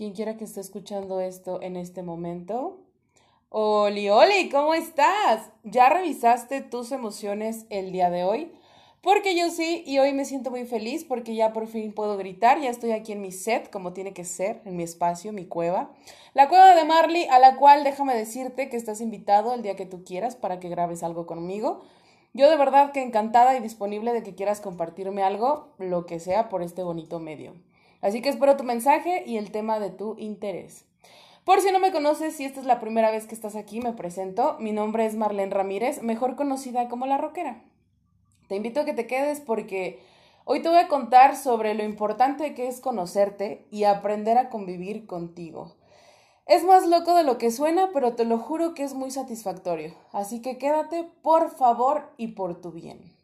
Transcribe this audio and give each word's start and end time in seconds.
quien 0.00 0.14
quiera 0.14 0.38
que 0.38 0.44
esté 0.44 0.60
escuchando 0.60 1.20
esto 1.20 1.60
en 1.60 1.76
este 1.76 2.02
momento. 2.02 2.78
Oli, 3.50 4.08
Oli, 4.08 4.48
¿cómo 4.48 4.72
estás? 4.72 5.50
¿Ya 5.62 5.90
revisaste 5.90 6.62
tus 6.62 6.90
emociones 6.90 7.66
el 7.68 7.92
día 7.92 8.08
de 8.08 8.24
hoy? 8.24 8.50
Porque 9.02 9.36
yo 9.36 9.50
sí, 9.50 9.84
y 9.86 9.98
hoy 9.98 10.14
me 10.14 10.24
siento 10.24 10.50
muy 10.50 10.64
feliz 10.64 11.04
porque 11.04 11.34
ya 11.34 11.52
por 11.52 11.66
fin 11.66 11.92
puedo 11.92 12.16
gritar, 12.16 12.62
ya 12.62 12.70
estoy 12.70 12.92
aquí 12.92 13.12
en 13.12 13.20
mi 13.20 13.30
set, 13.30 13.68
como 13.68 13.92
tiene 13.92 14.14
que 14.14 14.24
ser, 14.24 14.62
en 14.64 14.74
mi 14.74 14.84
espacio, 14.84 15.34
mi 15.34 15.44
cueva. 15.44 15.90
La 16.32 16.48
cueva 16.48 16.74
de 16.74 16.84
Marley, 16.84 17.26
a 17.26 17.38
la 17.38 17.56
cual 17.56 17.84
déjame 17.84 18.14
decirte 18.14 18.70
que 18.70 18.78
estás 18.78 19.02
invitado 19.02 19.52
el 19.52 19.60
día 19.60 19.76
que 19.76 19.84
tú 19.84 20.02
quieras 20.02 20.34
para 20.34 20.60
que 20.60 20.70
grabes 20.70 21.02
algo 21.02 21.26
conmigo. 21.26 21.82
Yo 22.32 22.48
de 22.48 22.56
verdad 22.56 22.92
que 22.92 23.02
encantada 23.02 23.54
y 23.54 23.60
disponible 23.60 24.14
de 24.14 24.22
que 24.22 24.34
quieras 24.34 24.62
compartirme 24.62 25.22
algo, 25.22 25.74
lo 25.76 26.06
que 26.06 26.20
sea, 26.20 26.48
por 26.48 26.62
este 26.62 26.82
bonito 26.82 27.20
medio. 27.20 27.52
Así 28.00 28.22
que 28.22 28.28
espero 28.28 28.56
tu 28.56 28.64
mensaje 28.64 29.24
y 29.26 29.36
el 29.36 29.50
tema 29.50 29.78
de 29.78 29.90
tu 29.90 30.16
interés. 30.18 30.86
Por 31.44 31.60
si 31.60 31.72
no 31.72 31.80
me 31.80 31.92
conoces, 31.92 32.36
si 32.36 32.44
esta 32.44 32.60
es 32.60 32.66
la 32.66 32.80
primera 32.80 33.10
vez 33.10 33.26
que 33.26 33.34
estás 33.34 33.56
aquí, 33.56 33.80
me 33.80 33.92
presento. 33.92 34.56
Mi 34.60 34.72
nombre 34.72 35.06
es 35.06 35.16
Marlene 35.16 35.52
Ramírez, 35.52 36.02
mejor 36.02 36.36
conocida 36.36 36.88
como 36.88 37.06
La 37.06 37.18
Roquera. 37.18 37.62
Te 38.48 38.56
invito 38.56 38.80
a 38.80 38.84
que 38.84 38.94
te 38.94 39.06
quedes 39.06 39.40
porque 39.40 40.00
hoy 40.44 40.62
te 40.62 40.68
voy 40.68 40.78
a 40.78 40.88
contar 40.88 41.36
sobre 41.36 41.74
lo 41.74 41.82
importante 41.82 42.54
que 42.54 42.68
es 42.68 42.80
conocerte 42.80 43.66
y 43.70 43.84
aprender 43.84 44.38
a 44.38 44.50
convivir 44.50 45.06
contigo. 45.06 45.76
Es 46.46 46.64
más 46.64 46.86
loco 46.88 47.14
de 47.14 47.22
lo 47.22 47.38
que 47.38 47.50
suena, 47.50 47.90
pero 47.92 48.16
te 48.16 48.24
lo 48.24 48.38
juro 48.38 48.74
que 48.74 48.82
es 48.82 48.92
muy 48.92 49.10
satisfactorio. 49.10 49.94
Así 50.12 50.42
que 50.42 50.58
quédate, 50.58 51.08
por 51.22 51.50
favor, 51.50 52.12
y 52.16 52.28
por 52.28 52.60
tu 52.60 52.72
bien. 52.72 53.14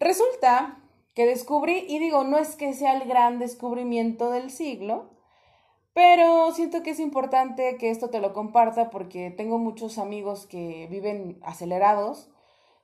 Resulta 0.00 0.78
que 1.14 1.26
descubrí, 1.26 1.84
y 1.88 1.98
digo, 1.98 2.24
no 2.24 2.38
es 2.38 2.56
que 2.56 2.72
sea 2.72 2.94
el 2.94 3.08
gran 3.08 3.38
descubrimiento 3.38 4.30
del 4.30 4.50
siglo, 4.50 5.10
pero 5.92 6.52
siento 6.52 6.82
que 6.82 6.90
es 6.90 7.00
importante 7.00 7.76
que 7.76 7.90
esto 7.90 8.10
te 8.10 8.20
lo 8.20 8.32
comparta 8.32 8.90
porque 8.90 9.30
tengo 9.30 9.58
muchos 9.58 9.98
amigos 9.98 10.46
que 10.46 10.86
viven 10.90 11.40
acelerados, 11.42 12.30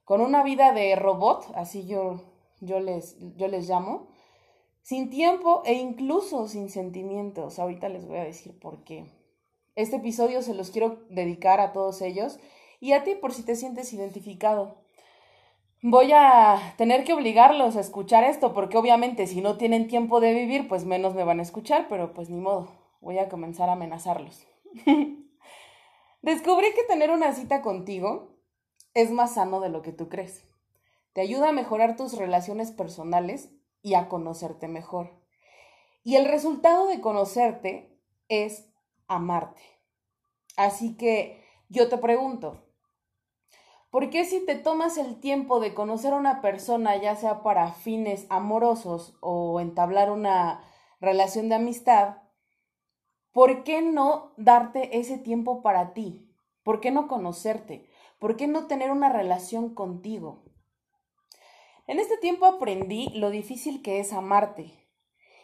con 0.05 0.20
una 0.20 0.42
vida 0.42 0.73
de 0.73 0.95
robot, 0.97 1.53
así 1.55 1.86
yo, 1.86 2.20
yo, 2.61 2.81
les, 2.81 3.17
yo 3.36 3.48
les 3.48 3.69
llamo, 3.69 4.09
sin 4.83 5.11
tiempo 5.11 5.62
e 5.64 5.75
incluso 5.75 6.47
sin 6.47 6.70
sentimientos. 6.70 7.58
Ahorita 7.58 7.89
les 7.89 8.06
voy 8.06 8.19
a 8.19 8.25
decir 8.25 8.56
por 8.56 8.84
qué. 8.84 9.06
Este 9.75 9.97
episodio 9.97 10.42
se 10.42 10.55
los 10.55 10.70
quiero 10.70 11.01
dedicar 11.11 11.58
a 11.58 11.73
todos 11.73 12.03
ellos 12.03 12.39
y 12.79 12.92
a 12.92 13.03
ti 13.03 13.17
por 13.17 13.33
si 13.33 13.42
te 13.42 13.56
sientes 13.56 13.92
identificado 13.92 14.86
voy 15.89 16.11
a 16.12 16.75
tener 16.77 17.05
que 17.05 17.12
obligarlos 17.12 17.77
a 17.77 17.81
escuchar 17.81 18.25
esto, 18.25 18.53
porque 18.53 18.77
obviamente 18.77 19.29
si 19.29 19.41
no 19.41 19.56
tienen 19.56 19.87
tiempo 19.87 20.19
de 20.19 20.34
vivir, 20.34 20.67
pues 20.67 20.84
menos 20.84 21.15
me 21.15 21.23
van 21.23 21.39
a 21.39 21.42
escuchar, 21.42 21.87
pero 21.89 22.12
pues 22.12 22.29
ni 22.29 22.39
modo, 22.39 22.69
voy 23.01 23.19
a 23.19 23.29
comenzar 23.29 23.69
a 23.69 23.75
amenazarlos. 23.75 24.47
Descubrí 26.23 26.73
que 26.75 26.83
tener 26.89 27.12
una 27.12 27.33
cita 27.34 27.62
contigo 27.62 28.37
es 28.95 29.12
más 29.12 29.34
sano 29.34 29.61
de 29.61 29.69
lo 29.69 29.83
que 29.83 29.92
tú 29.92 30.09
crees. 30.09 30.42
Te 31.12 31.20
ayuda 31.20 31.51
a 31.51 31.53
mejorar 31.53 31.97
tus 31.97 32.17
relaciones 32.19 32.73
personales 32.73 33.51
y 33.81 33.95
a 33.95 34.09
conocerte 34.09 34.67
mejor. 34.67 35.11
Y 36.03 36.17
el 36.17 36.25
resultado 36.25 36.89
de 36.89 37.01
conocerte 37.01 37.97
es 38.29 38.69
amarte. 39.07 39.62
Así 40.57 40.97
que 40.97 41.45
yo 41.69 41.89
te 41.89 41.98
pregunto, 41.98 42.66
¿Por 43.91 44.11
qué 44.11 44.25
si 44.25 44.45
te 44.45 44.56
tomas 44.56 44.98
el 44.98 45.20
tiempo 45.20 45.61
de 45.61 45.73
conocer 45.73 46.12
a 46.12 46.17
una 46.17 46.41
persona, 46.41 46.97
ya 46.97 47.17
sea 47.17 47.42
para 47.42 47.73
fines 47.73 48.27
amorosos 48.31 49.17
o 49.20 49.61
entablar 49.61 50.11
una 50.11 50.65
relación 51.01 51.48
de 51.48 51.55
amistad, 51.55 52.17
¿por 53.33 53.64
qué 53.64 53.83
no 53.83 54.33
darte 54.37 54.98
ese 54.98 55.19
tiempo 55.19 55.62
para 55.62 55.95
ti? 55.95 56.29
¿Por 56.62 56.81
qué 56.81 56.91
no 56.91 57.07
conocerte? 57.07 57.89
¿Por 58.19 58.37
qué 58.37 58.48
no 58.48 58.67
tener 58.67 58.91
una 58.91 59.09
relación 59.09 59.74
contigo? 59.74 60.45
En 61.86 62.01
este 62.01 62.17
tiempo 62.17 62.47
aprendí 62.47 63.11
lo 63.11 63.30
difícil 63.30 63.83
que 63.83 64.01
es 64.01 64.13
amarte 64.13 64.73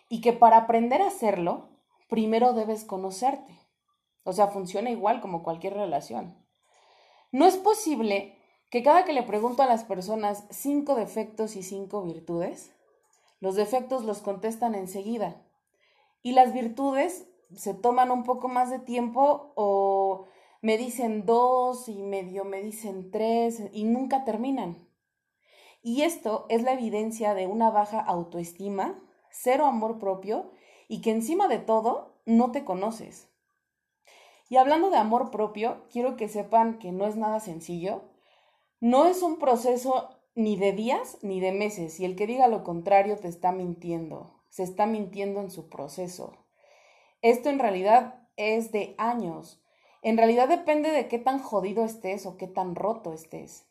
y 0.08 0.20
que 0.20 0.32
para 0.32 0.56
aprender 0.56 1.00
a 1.00 1.06
hacerlo, 1.06 1.70
primero 2.08 2.52
debes 2.52 2.84
conocerte. 2.84 3.56
O 4.24 4.32
sea, 4.32 4.48
funciona 4.48 4.90
igual 4.90 5.20
como 5.20 5.44
cualquier 5.44 5.74
relación. 5.74 6.44
No 7.32 7.46
es 7.46 7.56
posible 7.56 8.36
que 8.70 8.82
cada 8.82 9.06
que 9.06 9.14
le 9.14 9.22
pregunto 9.22 9.62
a 9.62 9.66
las 9.66 9.84
personas 9.84 10.44
cinco 10.50 10.94
defectos 10.94 11.56
y 11.56 11.62
cinco 11.62 12.02
virtudes, 12.02 12.74
los 13.40 13.56
defectos 13.56 14.04
los 14.04 14.20
contestan 14.20 14.74
enseguida 14.74 15.42
y 16.22 16.32
las 16.32 16.52
virtudes 16.52 17.26
se 17.56 17.72
toman 17.72 18.10
un 18.10 18.24
poco 18.24 18.48
más 18.48 18.68
de 18.70 18.78
tiempo 18.78 19.52
o 19.56 20.26
me 20.60 20.76
dicen 20.76 21.24
dos 21.24 21.88
y 21.88 22.02
medio 22.02 22.44
me 22.44 22.62
dicen 22.62 23.10
tres 23.10 23.62
y 23.72 23.84
nunca 23.84 24.24
terminan. 24.24 24.86
Y 25.82 26.02
esto 26.02 26.44
es 26.50 26.62
la 26.62 26.74
evidencia 26.74 27.32
de 27.32 27.46
una 27.46 27.70
baja 27.70 27.98
autoestima, 27.98 29.02
cero 29.30 29.64
amor 29.64 29.98
propio 29.98 30.52
y 30.86 31.00
que 31.00 31.10
encima 31.12 31.48
de 31.48 31.58
todo 31.58 32.20
no 32.26 32.52
te 32.52 32.62
conoces. 32.62 33.31
Y 34.52 34.58
hablando 34.58 34.90
de 34.90 34.98
amor 34.98 35.30
propio, 35.30 35.86
quiero 35.90 36.14
que 36.18 36.28
sepan 36.28 36.78
que 36.78 36.92
no 36.92 37.06
es 37.06 37.16
nada 37.16 37.40
sencillo, 37.40 38.02
no 38.80 39.06
es 39.06 39.22
un 39.22 39.38
proceso 39.38 40.10
ni 40.34 40.56
de 40.56 40.72
días 40.72 41.16
ni 41.22 41.40
de 41.40 41.52
meses, 41.52 41.98
y 41.98 42.04
el 42.04 42.16
que 42.16 42.26
diga 42.26 42.48
lo 42.48 42.62
contrario 42.62 43.16
te 43.16 43.28
está 43.28 43.50
mintiendo, 43.50 44.42
se 44.50 44.62
está 44.62 44.84
mintiendo 44.84 45.40
en 45.40 45.50
su 45.50 45.70
proceso. 45.70 46.36
Esto 47.22 47.48
en 47.48 47.60
realidad 47.60 48.28
es 48.36 48.72
de 48.72 48.94
años. 48.98 49.64
En 50.02 50.18
realidad 50.18 50.50
depende 50.50 50.90
de 50.90 51.08
qué 51.08 51.18
tan 51.18 51.38
jodido 51.38 51.82
estés 51.82 52.26
o 52.26 52.36
qué 52.36 52.46
tan 52.46 52.74
roto 52.74 53.14
estés. 53.14 53.64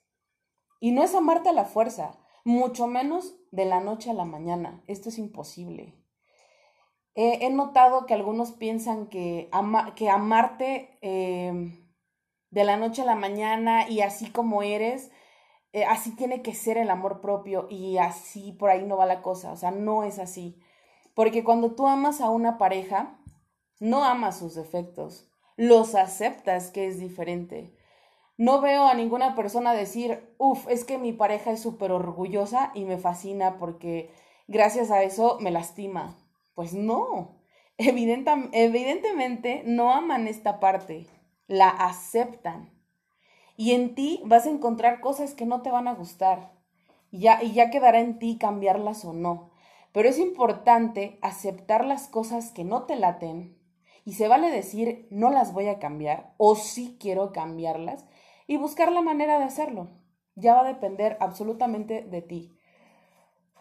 Y 0.79 0.93
no 0.93 1.03
es 1.03 1.13
amarte 1.13 1.49
a 1.49 1.53
la 1.53 1.65
fuerza, 1.65 2.17
mucho 2.43 2.87
menos 2.87 3.35
de 3.51 3.65
la 3.65 3.81
noche 3.81 4.09
a 4.09 4.15
la 4.15 4.25
mañana. 4.25 4.81
Esto 4.87 5.09
es 5.09 5.19
imposible. 5.19 6.00
He 7.15 7.49
notado 7.49 8.05
que 8.05 8.13
algunos 8.13 8.51
piensan 8.53 9.07
que, 9.07 9.49
que 9.95 10.09
amarte 10.09 10.97
eh, 11.01 11.77
de 12.51 12.63
la 12.63 12.77
noche 12.77 13.01
a 13.01 13.05
la 13.05 13.15
mañana 13.15 13.89
y 13.89 14.01
así 14.01 14.29
como 14.29 14.61
eres, 14.63 15.11
eh, 15.73 15.85
así 15.85 16.15
tiene 16.15 16.41
que 16.41 16.53
ser 16.53 16.77
el 16.77 16.89
amor 16.89 17.21
propio 17.21 17.67
y 17.69 17.97
así 17.97 18.51
por 18.51 18.69
ahí 18.69 18.83
no 18.85 18.97
va 18.97 19.05
la 19.05 19.21
cosa, 19.21 19.51
o 19.51 19.57
sea, 19.57 19.71
no 19.71 20.03
es 20.03 20.19
así. 20.19 20.61
Porque 21.15 21.43
cuando 21.43 21.75
tú 21.75 21.87
amas 21.87 22.21
a 22.21 22.29
una 22.29 22.57
pareja, 22.57 23.17
no 23.79 24.03
amas 24.03 24.39
sus 24.39 24.55
defectos, 24.55 25.29
los 25.55 25.95
aceptas 25.95 26.71
que 26.71 26.87
es 26.87 26.99
diferente. 26.99 27.75
No 28.37 28.61
veo 28.61 28.85
a 28.85 28.93
ninguna 28.93 29.35
persona 29.35 29.73
decir, 29.73 30.33
uff, 30.37 30.67
es 30.69 30.83
que 30.83 30.97
mi 30.97 31.13
pareja 31.13 31.51
es 31.51 31.61
súper 31.61 31.91
orgullosa 31.91 32.71
y 32.73 32.85
me 32.85 32.97
fascina 32.97 33.57
porque 33.57 34.11
gracias 34.47 34.91
a 34.91 35.03
eso 35.03 35.37
me 35.39 35.51
lastima. 35.51 36.17
Pues 36.61 36.75
no, 36.75 37.39
evidentemente 37.79 39.63
no 39.65 39.91
aman 39.91 40.27
esta 40.27 40.59
parte 40.59 41.07
la 41.47 41.69
aceptan. 41.69 42.69
Y 43.57 43.71
en 43.71 43.95
ti 43.95 44.21
vas 44.25 44.45
a 44.45 44.51
encontrar 44.51 44.99
cosas 44.99 45.33
que 45.33 45.47
no 45.47 45.63
te 45.63 45.71
van 45.71 45.87
a 45.87 45.95
gustar. 45.95 46.51
Y 47.09 47.21
ya, 47.21 47.41
y 47.41 47.53
ya 47.53 47.71
quedará 47.71 47.99
en 47.99 48.19
ti 48.19 48.37
cambiarlas 48.37 49.05
o 49.05 49.13
no. 49.13 49.49
Pero 49.91 50.07
es 50.07 50.19
importante 50.19 51.17
aceptar 51.23 51.83
las 51.83 52.07
cosas 52.07 52.51
que 52.51 52.63
no 52.63 52.83
te 52.83 52.95
laten. 52.95 53.57
Y 54.05 54.13
se 54.13 54.27
vale 54.27 54.51
decir, 54.51 55.07
no 55.09 55.31
las 55.31 55.53
voy 55.53 55.67
a 55.67 55.79
cambiar 55.79 56.35
o 56.37 56.55
sí 56.55 56.95
quiero 56.99 57.31
cambiarlas 57.31 58.05
y 58.45 58.57
buscar 58.57 58.91
la 58.91 59.01
manera 59.01 59.39
de 59.39 59.45
hacerlo. 59.45 59.89
Ya 60.35 60.53
va 60.53 60.59
a 60.59 60.71
depender 60.71 61.17
absolutamente 61.21 62.03
de 62.03 62.21
ti. 62.21 62.51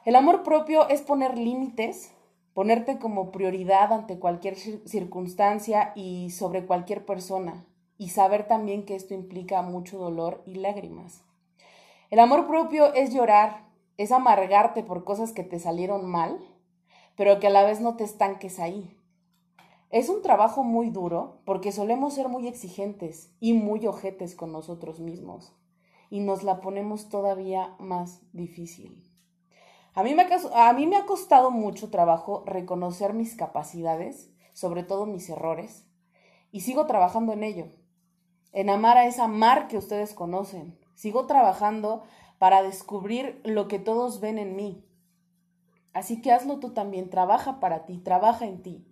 El 0.05 0.17
amor 0.17 0.43
propio 0.43 0.87
es 0.91 1.01
poner 1.01 1.39
límites, 1.39 2.15
ponerte 2.61 2.99
como 2.99 3.33
prioridad 3.33 3.91
ante 3.91 4.19
cualquier 4.19 4.55
circunstancia 4.55 5.93
y 5.97 6.29
sobre 6.29 6.67
cualquier 6.67 7.07
persona 7.07 7.65
y 7.97 8.11
saber 8.11 8.47
también 8.47 8.85
que 8.85 8.97
esto 8.97 9.15
implica 9.15 9.63
mucho 9.63 9.97
dolor 9.97 10.43
y 10.45 10.57
lágrimas. 10.57 11.25
El 12.11 12.19
amor 12.19 12.47
propio 12.47 12.93
es 12.93 13.15
llorar, 13.15 13.65
es 13.97 14.13
amargarte 14.13 14.83
por 14.83 15.05
cosas 15.05 15.33
que 15.33 15.43
te 15.43 15.59
salieron 15.59 16.05
mal, 16.05 16.39
pero 17.17 17.41
que 17.41 17.47
a 17.47 17.51
la 17.51 17.65
vez 17.65 17.81
no 17.81 17.97
te 17.97 18.05
estanques 18.05 18.61
ahí. 18.61 18.95
Es 19.89 20.11
un 20.11 20.21
trabajo 20.21 20.63
muy 20.63 20.91
duro 20.91 21.41
porque 21.47 21.73
solemos 21.73 22.13
ser 22.13 22.29
muy 22.29 22.47
exigentes 22.47 23.33
y 23.41 23.55
muy 23.55 23.87
ojetes 23.87 24.35
con 24.35 24.53
nosotros 24.53 25.01
mismos 25.01 25.57
y 26.11 26.21
nos 26.21 26.43
la 26.43 26.61
ponemos 26.61 27.09
todavía 27.09 27.75
más 27.79 28.21
difícil. 28.35 29.10
A 29.95 30.03
mí, 30.05 30.15
me 30.15 30.97
ha, 30.97 31.07
costado 31.07 31.51
mucho 31.51 31.91
trabajo 31.91 32.45
reconocer 32.47 33.13
mis 33.13 33.35
capacidades, 33.35 34.31
sobre 34.53 34.83
todo 34.83 35.07
mis 35.07 35.29
errores, 35.29 35.87
y 36.53 36.61
sigo 36.61 36.87
trabajando 36.87 37.33
en 37.33 37.43
ello. 37.43 37.67
En 38.53 38.71
amar 38.71 38.99
a 38.99 39.07
esa 39.07 39.27
mar 39.27 39.69
que 39.69 39.79
ustedes 39.79 40.15
conocen. 40.15 40.79
Sigo 40.95 41.27
trabajando 41.27 42.03
para 42.39 42.63
descubrir 42.63 43.41
lo 43.45 43.69
que 43.69 43.79
todos 43.79 44.21
ven 44.21 44.39
en 44.39 44.57
mí. 44.57 44.85
Así 45.93 46.23
que 46.23 46.33
hazlo 46.33 46.59
tú 46.61 46.73
también, 46.73 47.11
trabaja 47.11 47.61
para 47.61 47.85
ti, 47.85 47.99
trabaja 47.99 48.47
en 48.47 48.63
ti. 48.63 48.87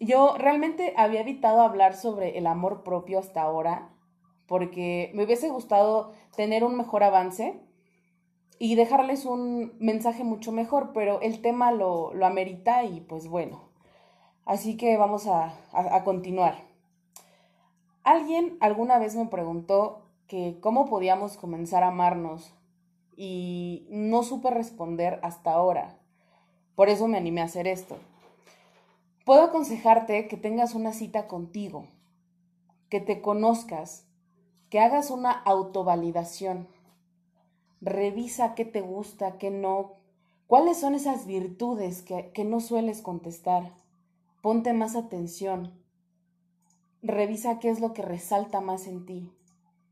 yo 0.00 0.36
realmente 0.36 0.94
había 0.96 1.20
evitado 1.20 1.60
hablar 1.60 1.94
sobre 1.94 2.38
el 2.38 2.46
amor 2.46 2.84
propio 2.84 3.18
hasta 3.18 3.42
ahora 3.42 3.90
porque 4.48 5.12
me 5.14 5.24
hubiese 5.24 5.50
gustado 5.50 6.12
tener 6.34 6.64
un 6.64 6.76
mejor 6.76 7.04
avance 7.04 7.60
y 8.58 8.74
dejarles 8.74 9.24
un 9.24 9.72
mensaje 9.78 10.24
mucho 10.24 10.52
mejor, 10.52 10.92
pero 10.92 11.20
el 11.20 11.40
tema 11.40 11.72
lo, 11.72 12.12
lo 12.14 12.26
amerita 12.26 12.84
y 12.84 13.00
pues 13.00 13.28
bueno. 13.28 13.68
Así 14.44 14.76
que 14.76 14.96
vamos 14.96 15.26
a, 15.26 15.54
a 15.72 16.04
continuar. 16.04 16.64
Alguien 18.02 18.56
alguna 18.60 18.98
vez 18.98 19.14
me 19.14 19.26
preguntó 19.26 20.02
que 20.26 20.58
cómo 20.60 20.86
podíamos 20.86 21.36
comenzar 21.36 21.82
a 21.82 21.88
amarnos 21.88 22.54
y 23.16 23.86
no 23.90 24.22
supe 24.22 24.50
responder 24.50 25.18
hasta 25.22 25.52
ahora. 25.52 25.98
Por 26.74 26.88
eso 26.88 27.08
me 27.08 27.18
animé 27.18 27.40
a 27.40 27.44
hacer 27.44 27.66
esto. 27.66 27.96
Puedo 29.24 29.42
aconsejarte 29.42 30.28
que 30.28 30.36
tengas 30.36 30.74
una 30.74 30.92
cita 30.92 31.26
contigo, 31.26 31.86
que 32.88 33.00
te 33.00 33.20
conozcas, 33.20 34.06
que 34.70 34.80
hagas 34.80 35.10
una 35.10 35.32
autovalidación. 35.32 36.68
Revisa 37.80 38.54
qué 38.54 38.64
te 38.64 38.80
gusta, 38.80 39.38
qué 39.38 39.50
no, 39.50 39.96
cuáles 40.46 40.78
son 40.78 40.94
esas 40.94 41.26
virtudes 41.26 42.02
que, 42.02 42.30
que 42.32 42.44
no 42.44 42.60
sueles 42.60 43.02
contestar. 43.02 43.72
Ponte 44.42 44.72
más 44.72 44.96
atención. 44.96 45.72
Revisa 47.02 47.58
qué 47.58 47.70
es 47.70 47.80
lo 47.80 47.92
que 47.92 48.02
resalta 48.02 48.60
más 48.60 48.86
en 48.86 49.06
ti. 49.06 49.32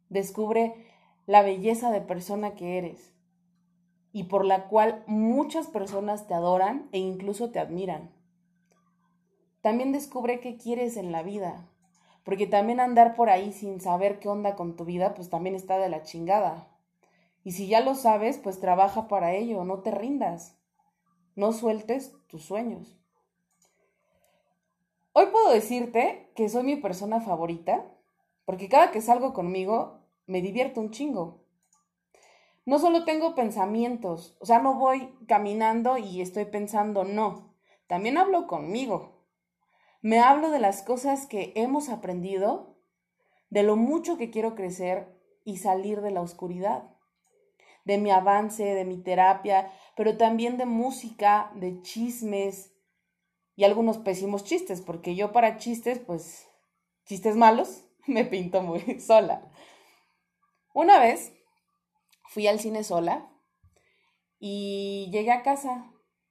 Descubre 0.09 0.75
la 1.27 1.43
belleza 1.43 1.91
de 1.91 2.01
persona 2.01 2.55
que 2.55 2.79
eres 2.79 3.13
y 4.17 4.25
por 4.25 4.47
la 4.47 4.69
cual 4.69 5.05
muchas 5.07 5.67
personas 5.67 6.27
te 6.27 6.33
adoran 6.33 6.89
e 6.93 6.99
incluso 6.99 7.51
te 7.51 7.59
admiran. 7.59 8.11
También 9.61 9.93
descubre 9.93 10.41
qué 10.41 10.57
quieres 10.57 10.97
en 10.97 11.13
la 11.13 11.23
vida, 11.23 11.69
porque 12.25 12.47
también 12.47 12.81
andar 12.81 13.15
por 13.15 13.29
ahí 13.29 13.53
sin 13.53 13.79
saber 13.79 14.19
qué 14.19 14.31
onda 14.31 14.57
con 14.57 14.75
tu 14.75 14.87
vida, 14.87 15.13
pues 15.13 15.29
también 15.29 15.55
está 15.55 15.77
de 15.77 15.91
la 15.91 16.03
chingada. 16.03 16.67
Y 17.47 17.53
si 17.53 17.69
ya 17.69 17.81
lo 17.81 17.95
sabes, 17.95 18.39
pues 18.39 18.59
trabaja 18.59 19.07
para 19.07 19.33
ello, 19.33 19.63
no 19.63 19.79
te 19.79 19.93
rindas, 19.93 20.59
no 21.37 21.53
sueltes 21.53 22.13
tus 22.27 22.43
sueños. 22.43 22.99
Hoy 25.13 25.27
puedo 25.27 25.51
decirte 25.53 26.33
que 26.35 26.49
soy 26.49 26.65
mi 26.65 26.75
persona 26.75 27.21
favorita, 27.21 27.87
porque 28.47 28.69
cada 28.69 28.91
que 28.91 29.01
salgo 29.01 29.33
conmigo 29.33 30.01
me 30.27 30.43
divierto 30.43 30.81
un 30.81 30.91
chingo. 30.91 31.45
No 32.65 32.81
solo 32.81 33.05
tengo 33.05 33.37
pensamientos, 33.37 34.37
o 34.41 34.47
sea, 34.47 34.59
no 34.59 34.75
voy 34.75 35.17
caminando 35.29 35.99
y 35.99 36.23
estoy 36.23 36.47
pensando, 36.47 37.05
no, 37.05 37.55
también 37.87 38.19
hablo 38.19 38.49
conmigo. 38.49 39.23
Me 40.03 40.19
hablo 40.19 40.51
de 40.51 40.59
las 40.59 40.83
cosas 40.83 41.29
que 41.29 41.53
hemos 41.55 41.91
aprendido, 41.91 42.75
de 43.51 43.63
lo 43.63 43.77
mucho 43.77 44.17
que 44.17 44.31
quiero 44.31 44.57
crecer 44.57 45.17
y 45.45 45.59
salir 45.59 46.01
de 46.01 46.11
la 46.11 46.23
oscuridad, 46.23 46.96
de 47.87 47.97
mi 47.97 48.11
avance, 48.11 48.63
de 48.63 48.85
mi 48.85 48.99
terapia, 48.99 49.73
pero 49.97 50.19
también 50.19 50.59
de 50.59 50.67
música, 50.67 51.51
de 51.55 51.81
chismes 51.81 52.75
y 53.55 53.65
algunos 53.65 53.97
pésimos 53.97 54.45
chistes, 54.45 54.83
porque 54.83 55.15
yo 55.15 55.33
para 55.33 55.57
chistes, 55.57 55.99
pues, 55.99 56.47
chistes 57.07 57.35
malos, 57.35 57.87
me 58.07 58.27
pinto 58.27 58.61
muy 58.61 59.01
sola. 59.01 59.51
Una 60.75 61.01
vez 61.01 61.33
fui 62.29 62.47
al 62.47 62.61
cine 62.61 62.85
sola 62.85 63.33
y 64.39 65.09
llegué 65.11 65.33
a 65.33 65.43
casa 65.43 65.91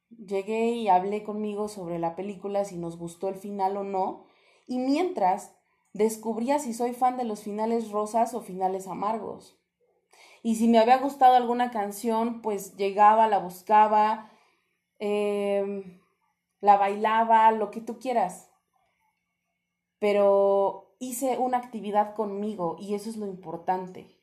Llegué 0.09 0.71
y 0.71 0.87
hablé 0.87 1.23
conmigo 1.23 1.67
sobre 1.67 1.99
la 1.99 2.15
película, 2.15 2.63
si 2.63 2.77
nos 2.77 2.97
gustó 2.97 3.27
el 3.27 3.35
final 3.35 3.75
o 3.77 3.83
no, 3.83 4.27
y 4.67 4.79
mientras 4.79 5.55
descubría 5.93 6.59
si 6.59 6.73
soy 6.73 6.93
fan 6.93 7.17
de 7.17 7.25
los 7.25 7.41
finales 7.41 7.91
rosas 7.91 8.33
o 8.33 8.41
finales 8.41 8.87
amargos. 8.87 9.59
Y 10.45 10.57
si 10.57 10.67
me 10.67 10.77
había 10.77 10.99
gustado 10.99 11.33
alguna 11.33 11.71
canción, 11.71 12.43
pues 12.43 12.75
llegaba, 12.75 13.27
la 13.27 13.39
buscaba, 13.39 14.29
em, 14.99 15.99
la 16.59 16.77
bailaba, 16.77 17.51
lo 17.51 17.71
que 17.71 17.81
tú 17.81 17.97
quieras. 17.97 18.51
Pero 19.97 20.95
hice 20.99 21.39
una 21.39 21.57
actividad 21.57 22.13
conmigo 22.13 22.75
y 22.79 22.93
eso 22.93 23.09
es 23.09 23.17
lo 23.17 23.25
importante. 23.25 24.19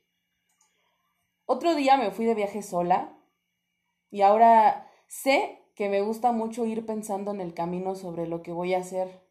Otro 1.44 1.74
día 1.74 1.96
me 1.96 2.12
fui 2.12 2.24
de 2.24 2.36
viaje 2.36 2.62
sola 2.62 3.18
y 4.08 4.22
ahora 4.22 4.88
sé 5.08 5.58
que 5.74 5.88
me 5.88 6.02
gusta 6.02 6.30
mucho 6.30 6.64
ir 6.66 6.86
pensando 6.86 7.32
en 7.32 7.40
el 7.40 7.52
camino 7.52 7.96
sobre 7.96 8.28
lo 8.28 8.42
que 8.42 8.52
voy 8.52 8.74
a 8.74 8.78
hacer, 8.78 9.26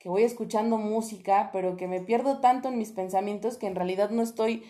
que 0.00 0.08
voy 0.08 0.24
escuchando 0.24 0.76
música, 0.76 1.50
pero 1.52 1.76
que 1.76 1.86
me 1.86 2.00
pierdo 2.00 2.40
tanto 2.40 2.66
en 2.66 2.78
mis 2.78 2.90
pensamientos 2.90 3.58
que 3.58 3.68
en 3.68 3.76
realidad 3.76 4.10
no 4.10 4.22
estoy 4.22 4.64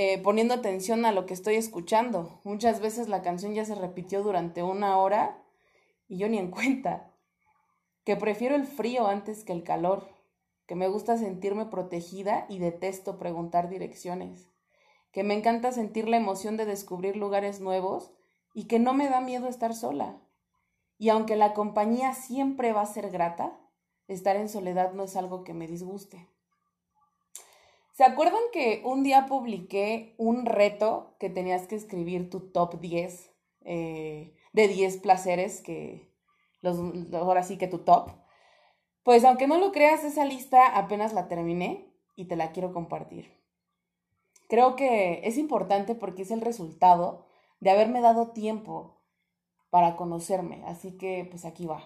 eh, 0.00 0.16
poniendo 0.22 0.54
atención 0.54 1.04
a 1.06 1.10
lo 1.10 1.26
que 1.26 1.34
estoy 1.34 1.56
escuchando. 1.56 2.40
Muchas 2.44 2.78
veces 2.78 3.08
la 3.08 3.20
canción 3.20 3.54
ya 3.54 3.64
se 3.64 3.74
repitió 3.74 4.22
durante 4.22 4.62
una 4.62 4.96
hora 4.96 5.42
y 6.06 6.18
yo 6.18 6.28
ni 6.28 6.38
en 6.38 6.52
cuenta. 6.52 7.12
Que 8.04 8.14
prefiero 8.14 8.54
el 8.54 8.64
frío 8.64 9.08
antes 9.08 9.42
que 9.42 9.52
el 9.52 9.64
calor, 9.64 10.08
que 10.66 10.76
me 10.76 10.86
gusta 10.86 11.18
sentirme 11.18 11.66
protegida 11.66 12.46
y 12.48 12.60
detesto 12.60 13.18
preguntar 13.18 13.68
direcciones, 13.68 14.52
que 15.10 15.24
me 15.24 15.34
encanta 15.34 15.72
sentir 15.72 16.08
la 16.08 16.16
emoción 16.16 16.56
de 16.56 16.64
descubrir 16.64 17.16
lugares 17.16 17.58
nuevos 17.58 18.12
y 18.54 18.68
que 18.68 18.78
no 18.78 18.94
me 18.94 19.08
da 19.08 19.20
miedo 19.20 19.48
estar 19.48 19.74
sola. 19.74 20.22
Y 20.96 21.08
aunque 21.08 21.34
la 21.34 21.54
compañía 21.54 22.14
siempre 22.14 22.72
va 22.72 22.82
a 22.82 22.86
ser 22.86 23.10
grata, 23.10 23.58
estar 24.06 24.36
en 24.36 24.48
soledad 24.48 24.92
no 24.92 25.02
es 25.02 25.16
algo 25.16 25.42
que 25.42 25.54
me 25.54 25.66
disguste. 25.66 26.28
¿Se 27.98 28.04
acuerdan 28.04 28.44
que 28.52 28.80
un 28.84 29.02
día 29.02 29.26
publiqué 29.26 30.14
un 30.18 30.46
reto 30.46 31.16
que 31.18 31.30
tenías 31.30 31.66
que 31.66 31.74
escribir 31.74 32.30
tu 32.30 32.52
top 32.52 32.78
10 32.78 33.34
eh, 33.62 34.36
de 34.52 34.68
10 34.68 34.98
placeres 34.98 35.60
que 35.60 36.14
los, 36.60 36.78
ahora 37.12 37.42
sí 37.42 37.58
que 37.58 37.66
tu 37.66 37.78
top? 37.78 38.12
Pues 39.02 39.24
aunque 39.24 39.48
no 39.48 39.58
lo 39.58 39.72
creas, 39.72 40.04
esa 40.04 40.24
lista 40.24 40.78
apenas 40.78 41.12
la 41.12 41.26
terminé 41.26 41.92
y 42.14 42.26
te 42.26 42.36
la 42.36 42.52
quiero 42.52 42.72
compartir. 42.72 43.32
Creo 44.48 44.76
que 44.76 45.22
es 45.24 45.36
importante 45.36 45.96
porque 45.96 46.22
es 46.22 46.30
el 46.30 46.40
resultado 46.40 47.26
de 47.58 47.70
haberme 47.70 48.00
dado 48.00 48.30
tiempo 48.30 49.02
para 49.70 49.96
conocerme. 49.96 50.62
Así 50.66 50.96
que 50.96 51.26
pues 51.28 51.44
aquí 51.44 51.66
va. 51.66 51.82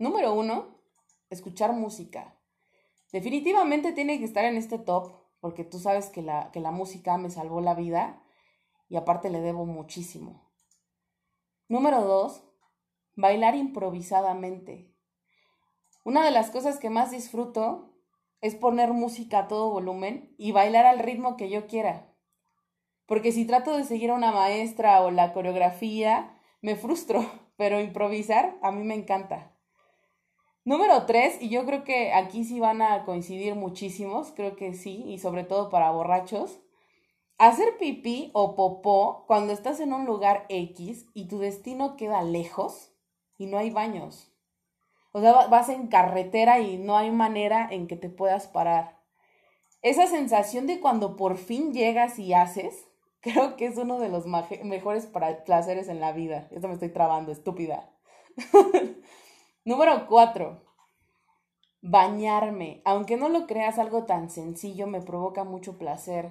Número 0.00 0.34
uno, 0.34 0.80
escuchar 1.30 1.72
música. 1.72 2.36
Definitivamente 3.12 3.92
tiene 3.92 4.18
que 4.18 4.24
estar 4.24 4.44
en 4.44 4.56
este 4.56 4.78
top 4.78 5.12
porque 5.40 5.64
tú 5.64 5.78
sabes 5.78 6.08
que 6.08 6.22
la, 6.22 6.50
que 6.50 6.60
la 6.60 6.70
música 6.70 7.16
me 7.18 7.30
salvó 7.30 7.60
la 7.60 7.74
vida 7.74 8.22
y 8.88 8.96
aparte 8.96 9.30
le 9.30 9.40
debo 9.40 9.66
muchísimo. 9.66 10.50
Número 11.68 12.02
dos, 12.02 12.42
bailar 13.14 13.54
improvisadamente. 13.54 14.94
Una 16.04 16.24
de 16.24 16.30
las 16.30 16.50
cosas 16.50 16.78
que 16.78 16.90
más 16.90 17.10
disfruto 17.10 17.92
es 18.40 18.54
poner 18.54 18.92
música 18.92 19.40
a 19.40 19.48
todo 19.48 19.70
volumen 19.70 20.34
y 20.38 20.52
bailar 20.52 20.86
al 20.86 21.00
ritmo 21.00 21.36
que 21.36 21.48
yo 21.48 21.66
quiera. 21.66 22.14
Porque 23.06 23.32
si 23.32 23.44
trato 23.44 23.76
de 23.76 23.84
seguir 23.84 24.10
a 24.10 24.14
una 24.14 24.32
maestra 24.32 25.00
o 25.02 25.10
la 25.10 25.32
coreografía, 25.32 26.38
me 26.60 26.76
frustro, 26.76 27.24
pero 27.56 27.80
improvisar 27.80 28.56
a 28.62 28.70
mí 28.70 28.84
me 28.84 28.94
encanta. 28.94 29.55
Número 30.66 31.06
tres, 31.06 31.40
y 31.40 31.48
yo 31.48 31.64
creo 31.64 31.84
que 31.84 32.12
aquí 32.12 32.44
sí 32.44 32.60
van 32.60 32.82
a 32.82 33.06
coincidir 33.06 33.54
muchísimos, 33.54 34.32
creo 34.36 34.54
que 34.56 34.74
sí, 34.74 35.02
y 35.06 35.18
sobre 35.18 35.44
todo 35.44 35.70
para 35.70 35.90
borrachos, 35.90 36.60
hacer 37.38 37.78
pipí 37.78 38.30
o 38.34 38.54
popó 38.54 39.24
cuando 39.26 39.54
estás 39.54 39.80
en 39.80 39.94
un 39.94 40.04
lugar 40.04 40.44
X 40.50 41.06
y 41.14 41.28
tu 41.28 41.38
destino 41.38 41.96
queda 41.96 42.22
lejos 42.22 42.92
y 43.38 43.46
no 43.46 43.56
hay 43.56 43.70
baños. 43.70 44.30
O 45.12 45.22
sea, 45.22 45.46
vas 45.46 45.70
en 45.70 45.86
carretera 45.86 46.60
y 46.60 46.76
no 46.76 46.98
hay 46.98 47.10
manera 47.10 47.66
en 47.70 47.86
que 47.86 47.96
te 47.96 48.10
puedas 48.10 48.46
parar. 48.46 48.98
Esa 49.80 50.06
sensación 50.06 50.66
de 50.66 50.80
cuando 50.80 51.16
por 51.16 51.38
fin 51.38 51.72
llegas 51.72 52.18
y 52.18 52.34
haces, 52.34 52.86
Creo 53.26 53.56
que 53.56 53.66
es 53.66 53.76
uno 53.76 53.98
de 53.98 54.08
los 54.08 54.26
mejores 54.26 55.06
placeres 55.44 55.88
en 55.88 55.98
la 55.98 56.12
vida. 56.12 56.46
Esto 56.52 56.68
me 56.68 56.74
estoy 56.74 56.90
trabando, 56.90 57.32
estúpida. 57.32 57.90
Número 59.66 60.06
cuatro. 60.06 60.62
Bañarme. 61.82 62.80
Aunque 62.84 63.18
no 63.18 63.28
lo 63.28 63.46
creas 63.46 63.78
algo 63.78 64.04
tan 64.04 64.30
sencillo, 64.30 64.86
me 64.86 65.02
provoca 65.02 65.44
mucho 65.44 65.76
placer. 65.76 66.30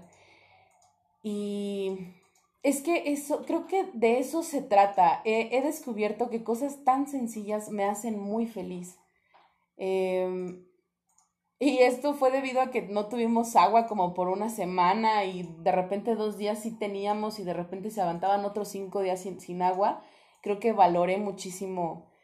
Y 1.21 1.97
es 2.63 2.81
que 2.81 3.11
eso, 3.11 3.43
creo 3.45 3.67
que 3.67 3.91
de 3.93 4.19
eso 4.19 4.41
se 4.41 4.61
trata. 4.61 5.21
He, 5.25 5.61
descubierto 5.61 6.29
que 6.29 6.43
cosas 6.43 6.83
tan 6.83 7.07
sencillas 7.07 7.69
me 7.69 7.83
hacen 7.83 8.17
muy 8.17 8.47
feliz. 8.47 8.97
Eh, 9.77 10.65
y 11.59 11.79
esto 11.79 12.13
fue 12.13 12.31
debido 12.31 12.61
a 12.61 12.71
que 12.71 12.83
no 12.83 13.07
tuvimos 13.07 13.57
agua 13.57 13.85
como 13.87 14.13
por 14.13 14.29
una 14.29 14.49
semana 14.49 15.25
y 15.25 15.43
de 15.59 15.71
repente 15.71 16.15
dos 16.15 16.37
días 16.37 16.59
sí 16.61 16.71
teníamos 16.71 17.39
y 17.39 17.43
de 17.43 17.53
repente 17.53 17.91
se 17.91 18.01
avanzaban 18.01 18.45
otros 18.45 18.69
cinco 18.69 19.01
días 19.01 19.21
sin, 19.21 19.61
agua. 19.61 20.01
Creo 20.41 20.59
que 20.59 20.71
valoré 20.71 21.17
muchísimo 21.17 22.14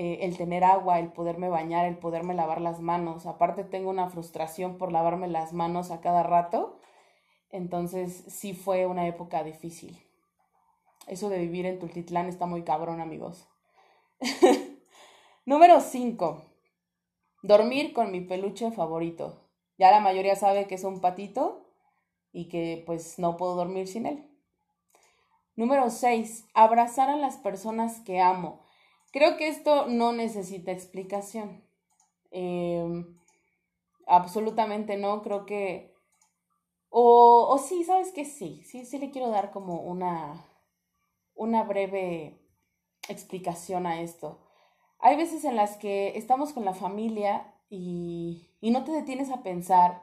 eh, 0.00 0.24
el 0.24 0.36
tener 0.36 0.62
agua, 0.62 1.00
el 1.00 1.10
poderme 1.10 1.48
bañar, 1.48 1.84
el 1.84 1.98
poderme 1.98 2.32
lavar 2.32 2.60
las 2.60 2.78
manos. 2.78 3.26
Aparte 3.26 3.64
tengo 3.64 3.90
una 3.90 4.08
frustración 4.08 4.78
por 4.78 4.92
lavarme 4.92 5.26
las 5.26 5.52
manos 5.52 5.90
a 5.90 6.00
cada 6.00 6.22
rato. 6.22 6.78
Entonces 7.50 8.24
sí 8.28 8.54
fue 8.54 8.86
una 8.86 9.08
época 9.08 9.42
difícil. 9.42 10.00
Eso 11.08 11.28
de 11.30 11.38
vivir 11.38 11.66
en 11.66 11.80
Tultitlán 11.80 12.28
está 12.28 12.46
muy 12.46 12.62
cabrón, 12.62 13.00
amigos. 13.00 13.48
Número 15.44 15.80
5. 15.80 16.42
Dormir 17.42 17.92
con 17.92 18.12
mi 18.12 18.20
peluche 18.20 18.70
favorito. 18.70 19.48
Ya 19.78 19.90
la 19.90 19.98
mayoría 19.98 20.36
sabe 20.36 20.68
que 20.68 20.76
es 20.76 20.84
un 20.84 21.00
patito 21.00 21.66
y 22.30 22.48
que 22.48 22.84
pues 22.86 23.18
no 23.18 23.36
puedo 23.36 23.56
dormir 23.56 23.88
sin 23.88 24.06
él. 24.06 24.30
Número 25.56 25.90
6. 25.90 26.46
Abrazar 26.54 27.10
a 27.10 27.16
las 27.16 27.36
personas 27.36 27.98
que 27.98 28.20
amo. 28.20 28.67
Creo 29.12 29.36
que 29.36 29.48
esto 29.48 29.86
no 29.86 30.12
necesita 30.12 30.70
explicación. 30.70 31.62
Em, 32.30 33.16
absolutamente 34.06 34.96
no, 34.96 35.22
creo 35.22 35.46
que... 35.46 35.94
O, 36.90 37.46
o 37.50 37.58
sí, 37.58 37.84
sabes 37.84 38.12
que 38.12 38.24
sí, 38.24 38.62
sí, 38.64 38.84
sí 38.86 38.98
le 38.98 39.10
quiero 39.10 39.28
dar 39.28 39.50
como 39.50 39.82
una, 39.82 40.46
una 41.34 41.62
breve 41.62 42.40
explicación 43.08 43.86
a 43.86 44.00
esto. 44.00 44.38
Hay 44.98 45.16
veces 45.16 45.44
en 45.44 45.56
las 45.56 45.76
que 45.76 46.16
estamos 46.16 46.52
con 46.52 46.64
la 46.64 46.74
familia 46.74 47.54
y, 47.70 48.50
y 48.60 48.70
no 48.70 48.84
te 48.84 48.92
detienes 48.92 49.30
a 49.30 49.42
pensar 49.42 50.02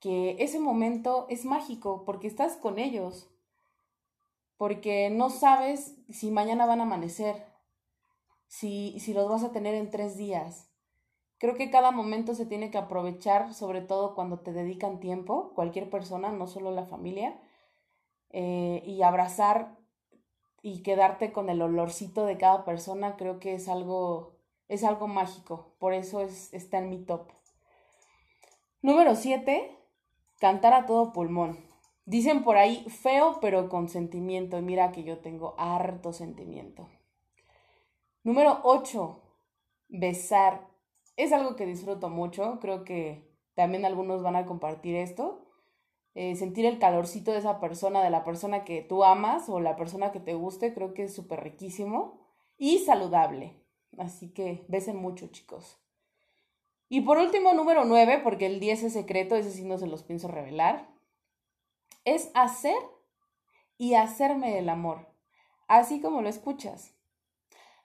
que 0.00 0.36
ese 0.38 0.58
momento 0.58 1.26
es 1.28 1.44
mágico 1.44 2.04
porque 2.06 2.26
estás 2.26 2.56
con 2.56 2.78
ellos, 2.78 3.28
porque 4.56 5.10
no 5.10 5.28
sabes 5.28 5.96
si 6.08 6.30
mañana 6.30 6.66
van 6.66 6.80
a 6.80 6.84
amanecer, 6.84 7.49
si, 8.50 8.98
si 8.98 9.14
los 9.14 9.28
vas 9.28 9.44
a 9.44 9.52
tener 9.52 9.74
en 9.76 9.90
tres 9.90 10.16
días. 10.16 10.68
Creo 11.38 11.54
que 11.54 11.70
cada 11.70 11.92
momento 11.92 12.34
se 12.34 12.46
tiene 12.46 12.72
que 12.72 12.78
aprovechar, 12.78 13.54
sobre 13.54 13.80
todo 13.80 14.16
cuando 14.16 14.40
te 14.40 14.52
dedican 14.52 14.98
tiempo, 14.98 15.54
cualquier 15.54 15.88
persona, 15.88 16.32
no 16.32 16.48
solo 16.48 16.72
la 16.72 16.84
familia, 16.84 17.40
eh, 18.30 18.82
y 18.84 19.02
abrazar 19.02 19.78
y 20.62 20.82
quedarte 20.82 21.32
con 21.32 21.48
el 21.48 21.62
olorcito 21.62 22.26
de 22.26 22.38
cada 22.38 22.64
persona, 22.64 23.16
creo 23.16 23.38
que 23.38 23.54
es 23.54 23.68
algo, 23.68 24.36
es 24.66 24.82
algo 24.82 25.06
mágico. 25.06 25.76
Por 25.78 25.94
eso 25.94 26.20
es, 26.20 26.52
está 26.52 26.78
en 26.78 26.90
mi 26.90 27.04
top. 27.04 27.28
Número 28.82 29.14
7. 29.14 29.78
Cantar 30.40 30.72
a 30.72 30.86
todo 30.86 31.12
pulmón. 31.12 31.64
Dicen 32.04 32.42
por 32.42 32.56
ahí 32.56 32.84
feo 32.90 33.38
pero 33.40 33.68
con 33.68 33.88
sentimiento. 33.88 34.58
Y 34.58 34.62
mira 34.62 34.90
que 34.90 35.04
yo 35.04 35.20
tengo 35.20 35.54
harto 35.56 36.12
sentimiento. 36.12 36.88
Número 38.22 38.60
8. 38.64 39.22
Besar. 39.88 40.68
Es 41.16 41.32
algo 41.32 41.56
que 41.56 41.66
disfruto 41.66 42.10
mucho. 42.10 42.58
Creo 42.60 42.84
que 42.84 43.30
también 43.54 43.84
algunos 43.84 44.22
van 44.22 44.36
a 44.36 44.46
compartir 44.46 44.96
esto. 44.96 45.46
Eh, 46.14 46.36
sentir 46.36 46.66
el 46.66 46.78
calorcito 46.78 47.32
de 47.32 47.38
esa 47.38 47.60
persona, 47.60 48.02
de 48.02 48.10
la 48.10 48.24
persona 48.24 48.64
que 48.64 48.82
tú 48.82 49.04
amas 49.04 49.48
o 49.48 49.60
la 49.60 49.76
persona 49.76 50.12
que 50.12 50.20
te 50.20 50.34
guste, 50.34 50.74
creo 50.74 50.92
que 50.92 51.04
es 51.04 51.14
súper 51.14 51.40
riquísimo 51.42 52.20
y 52.58 52.80
saludable. 52.80 53.64
Así 53.96 54.32
que 54.32 54.64
besen 54.68 54.96
mucho, 54.96 55.28
chicos. 55.28 55.78
Y 56.88 57.02
por 57.02 57.18
último, 57.18 57.54
número 57.54 57.84
9, 57.84 58.20
porque 58.24 58.46
el 58.46 58.58
10 58.58 58.82
es 58.82 58.92
secreto, 58.92 59.36
ese 59.36 59.52
sí 59.52 59.64
no 59.64 59.78
se 59.78 59.86
los 59.86 60.02
pienso 60.02 60.26
revelar, 60.26 60.88
es 62.04 62.32
hacer 62.34 62.76
y 63.78 63.94
hacerme 63.94 64.58
el 64.58 64.68
amor, 64.68 65.06
así 65.68 66.00
como 66.00 66.22
lo 66.22 66.28
escuchas. 66.28 66.99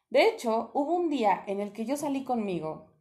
De 0.09 0.27
hecho, 0.27 0.71
hubo 0.74 0.93
un 0.93 1.09
día 1.09 1.43
en 1.47 1.59
el 1.59 1.74
que 1.74 1.85
yo 1.85 1.97
salí 1.97 2.24
conmigo, 2.24 2.91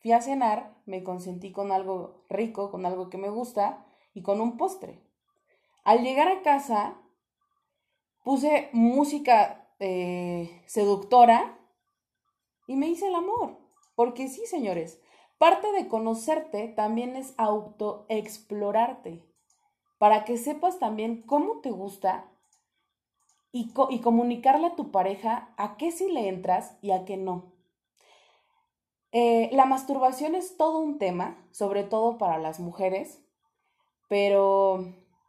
fui 0.00 0.12
a 0.12 0.22
cenar, 0.22 0.76
me 0.86 1.02
consentí 1.02 1.52
con 1.52 1.72
algo 1.72 2.24
rico, 2.28 2.70
con 2.70 2.86
algo 2.86 3.10
que 3.10 3.18
me 3.18 3.30
gusta, 3.30 3.86
y 4.14 4.22
con 4.22 4.40
un 4.40 4.56
postre. 4.56 5.02
Al 5.84 6.02
llegar 6.02 6.28
a 6.28 6.42
casa, 6.42 7.00
puse 8.22 8.68
música 8.72 9.68
eh, 9.78 10.62
seductora 10.66 11.58
y 12.66 12.76
me 12.76 12.88
hice 12.88 13.08
el 13.08 13.14
amor. 13.14 13.58
Porque 13.94 14.28
sí, 14.28 14.46
señores, 14.46 15.00
parte 15.38 15.70
de 15.72 15.88
conocerte 15.88 16.68
también 16.68 17.16
es 17.16 17.34
autoexplorarte. 17.36 19.24
Para 19.98 20.24
que 20.24 20.38
sepas 20.38 20.78
también 20.78 21.22
cómo 21.22 21.60
te 21.60 21.70
gusta 21.70 22.30
y, 23.52 23.72
comunicarle 23.72 24.68
a 24.68 24.76
tu 24.76 24.90
pareja 24.90 25.52
a 25.56 25.76
qué 25.76 25.90
sí 25.90 26.10
le 26.10 26.28
entras 26.28 26.76
y 26.82 26.92
a 26.92 27.04
qué 27.04 27.16
no. 27.16 27.52
Eh, 29.12 29.50
la 29.52 29.64
masturbación 29.64 30.34
es 30.34 30.56
todo 30.56 30.78
un 30.78 30.98
tema, 30.98 31.44
sobre 31.50 31.82
todo 31.82 32.16
para 32.16 32.38
las 32.38 32.60
mujeres, 32.60 33.20
pero 34.08 34.84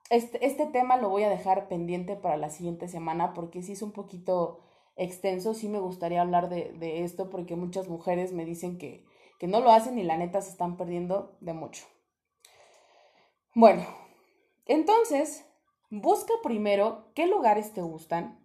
este, 0.09 0.45
este, 0.45 0.67
tema 0.67 0.97
lo 0.97 1.09
voy 1.09 1.23
a 1.23 1.29
dejar 1.29 1.67
pendiente 1.67 2.15
para 2.15 2.37
la 2.37 2.49
siguiente 2.49 2.87
semana 2.87 3.33
porque 3.33 3.63
sí 3.63 3.71
es 3.71 3.81
un 3.81 3.91
poquito 3.91 4.59
extenso, 4.95 5.55
sí 5.55 5.67
me 5.67 5.79
gustaría 5.79 6.21
hablar 6.21 6.49
de, 6.49 6.73
de 6.73 7.03
esto 7.03 7.31
porque 7.31 7.55
muchas 7.55 7.87
mujeres 7.87 8.33
me 8.33 8.45
dicen 8.45 8.77
que, 8.77 9.05
que 9.39 9.47
no 9.47 9.61
lo 9.61 9.71
hacen 9.71 9.97
y 9.97 10.03
la 10.03 10.17
neta 10.17 10.41
se 10.41 10.51
están 10.51 10.77
perdiendo 10.77 11.35
de 11.39 11.53
mucho. 11.53 11.85
Bueno, 13.55 13.83
entonces, 14.67 15.45
busca 15.91 16.33
primero 16.41 17.11
qué 17.13 17.27
lugares 17.27 17.73
te 17.73 17.81
gustan. 17.81 18.39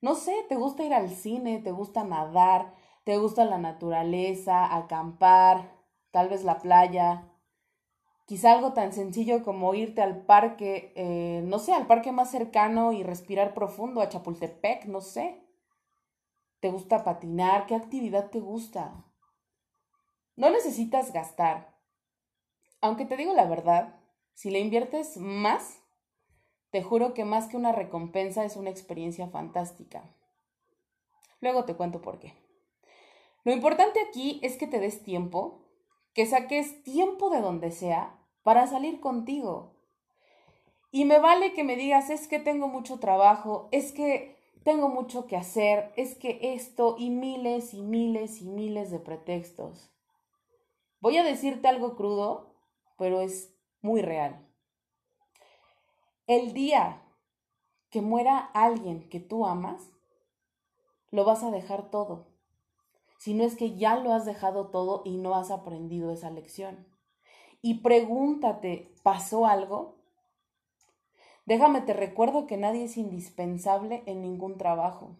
No 0.00 0.14
sé, 0.14 0.46
te 0.48 0.54
gusta 0.54 0.84
ir 0.84 0.94
al 0.94 1.10
cine, 1.10 1.58
te 1.58 1.72
gusta 1.72 2.04
nadar, 2.04 2.74
te 3.02 3.16
gusta 3.16 3.44
la 3.44 3.58
naturaleza, 3.58 4.76
acampar, 4.76 5.72
tal 6.12 6.28
vez 6.28 6.44
la 6.44 6.58
playa, 6.58 7.32
Quizá 8.32 8.52
algo 8.52 8.72
tan 8.72 8.94
sencillo 8.94 9.42
como 9.42 9.74
irte 9.74 10.00
al 10.00 10.24
parque, 10.24 10.94
eh, 10.96 11.42
no 11.44 11.58
sé, 11.58 11.74
al 11.74 11.86
parque 11.86 12.12
más 12.12 12.30
cercano 12.30 12.92
y 12.92 13.02
respirar 13.02 13.52
profundo, 13.52 14.00
a 14.00 14.08
Chapultepec, 14.08 14.86
no 14.86 15.02
sé. 15.02 15.44
¿Te 16.60 16.70
gusta 16.70 17.04
patinar? 17.04 17.66
¿Qué 17.66 17.74
actividad 17.74 18.30
te 18.30 18.40
gusta? 18.40 19.04
No 20.36 20.50
necesitas 20.50 21.12
gastar. 21.12 21.76
Aunque 22.80 23.04
te 23.04 23.18
digo 23.18 23.34
la 23.34 23.44
verdad, 23.44 24.00
si 24.32 24.50
le 24.50 24.60
inviertes 24.60 25.16
más, 25.18 25.81
te 26.72 26.82
juro 26.82 27.12
que 27.12 27.26
más 27.26 27.48
que 27.48 27.58
una 27.58 27.70
recompensa 27.70 28.46
es 28.46 28.56
una 28.56 28.70
experiencia 28.70 29.28
fantástica. 29.28 30.02
Luego 31.40 31.66
te 31.66 31.76
cuento 31.76 32.00
por 32.00 32.18
qué. 32.18 32.32
Lo 33.44 33.52
importante 33.52 34.00
aquí 34.00 34.40
es 34.42 34.56
que 34.56 34.66
te 34.66 34.80
des 34.80 35.02
tiempo, 35.02 35.68
que 36.14 36.24
saques 36.24 36.82
tiempo 36.82 37.28
de 37.28 37.42
donde 37.42 37.72
sea 37.72 38.18
para 38.42 38.66
salir 38.66 39.00
contigo. 39.00 39.76
Y 40.90 41.04
me 41.04 41.18
vale 41.18 41.52
que 41.52 41.62
me 41.62 41.76
digas, 41.76 42.08
es 42.08 42.26
que 42.26 42.38
tengo 42.38 42.68
mucho 42.68 42.98
trabajo, 42.98 43.68
es 43.70 43.92
que 43.92 44.38
tengo 44.64 44.88
mucho 44.88 45.26
que 45.26 45.36
hacer, 45.36 45.92
es 45.96 46.14
que 46.14 46.38
esto 46.54 46.96
y 46.98 47.10
miles 47.10 47.74
y 47.74 47.82
miles 47.82 48.40
y 48.40 48.46
miles 48.46 48.90
de 48.90 48.98
pretextos. 48.98 49.92
Voy 51.00 51.18
a 51.18 51.24
decirte 51.24 51.68
algo 51.68 51.96
crudo, 51.96 52.54
pero 52.96 53.20
es 53.20 53.54
muy 53.82 54.00
real. 54.00 54.48
El 56.26 56.52
día 56.54 57.02
que 57.90 58.00
muera 58.00 58.38
alguien 58.38 59.08
que 59.08 59.20
tú 59.20 59.46
amas, 59.46 59.90
lo 61.10 61.24
vas 61.24 61.42
a 61.42 61.50
dejar 61.50 61.90
todo. 61.90 62.26
Si 63.18 63.34
no 63.34 63.44
es 63.44 63.56
que 63.56 63.76
ya 63.76 63.96
lo 63.96 64.12
has 64.12 64.24
dejado 64.24 64.68
todo 64.68 65.02
y 65.04 65.18
no 65.18 65.34
has 65.34 65.50
aprendido 65.50 66.10
esa 66.12 66.30
lección 66.30 66.86
y 67.62 67.74
pregúntate, 67.74 68.92
¿pasó 69.02 69.46
algo? 69.46 69.94
Déjame 71.46 71.80
te 71.80 71.92
recuerdo 71.92 72.46
que 72.46 72.56
nadie 72.56 72.84
es 72.84 72.96
indispensable 72.96 74.02
en 74.06 74.20
ningún 74.20 74.58
trabajo. 74.58 75.16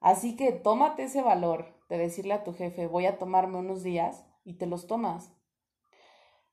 Así 0.00 0.36
que 0.36 0.52
tómate 0.52 1.04
ese 1.04 1.22
valor 1.22 1.66
de 1.88 1.98
decirle 1.98 2.34
a 2.34 2.44
tu 2.44 2.52
jefe, 2.52 2.86
voy 2.86 3.06
a 3.06 3.18
tomarme 3.18 3.58
unos 3.58 3.82
días 3.82 4.24
y 4.44 4.54
te 4.54 4.66
los 4.66 4.86
tomas. 4.86 5.32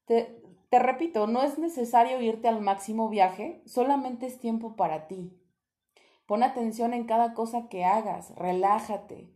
Te, 0.05 0.43
te 0.69 0.79
repito, 0.79 1.27
no 1.27 1.43
es 1.43 1.57
necesario 1.57 2.21
irte 2.21 2.49
al 2.49 2.59
máximo 2.61 3.07
viaje, 3.07 3.61
solamente 3.65 4.25
es 4.25 4.39
tiempo 4.39 4.75
para 4.75 5.07
ti. 5.07 5.31
Pon 6.25 6.43
atención 6.43 6.93
en 6.93 7.05
cada 7.05 7.33
cosa 7.33 7.69
que 7.69 7.85
hagas, 7.85 8.35
relájate, 8.35 9.33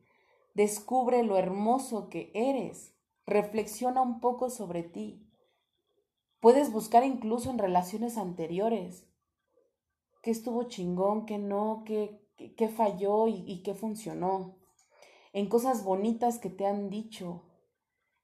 descubre 0.53 1.23
lo 1.23 1.37
hermoso 1.37 2.09
que 2.09 2.31
eres, 2.33 2.93
reflexiona 3.25 4.01
un 4.01 4.19
poco 4.19 4.49
sobre 4.49 4.83
ti. 4.83 5.25
Puedes 6.41 6.73
buscar 6.73 7.05
incluso 7.05 7.49
en 7.49 7.59
relaciones 7.59 8.17
anteriores. 8.17 9.07
¿Qué 10.21 10.31
estuvo 10.31 10.63
chingón? 10.63 11.25
¿Qué 11.25 11.37
no? 11.37 11.83
¿Qué, 11.85 12.27
qué, 12.57 12.67
falló 12.67 13.27
y, 13.27 13.43
y 13.47 13.63
qué 13.63 13.73
funcionó? 13.73 14.57
En 15.31 15.47
cosas 15.47 15.85
bonitas 15.85 16.39
que 16.39 16.49
te 16.49 16.65
han 16.65 16.89
dicho. 16.89 17.43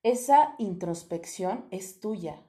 Esa 0.03 0.55
introspección 0.57 1.67
es 1.71 2.01
tuya. 2.01 2.46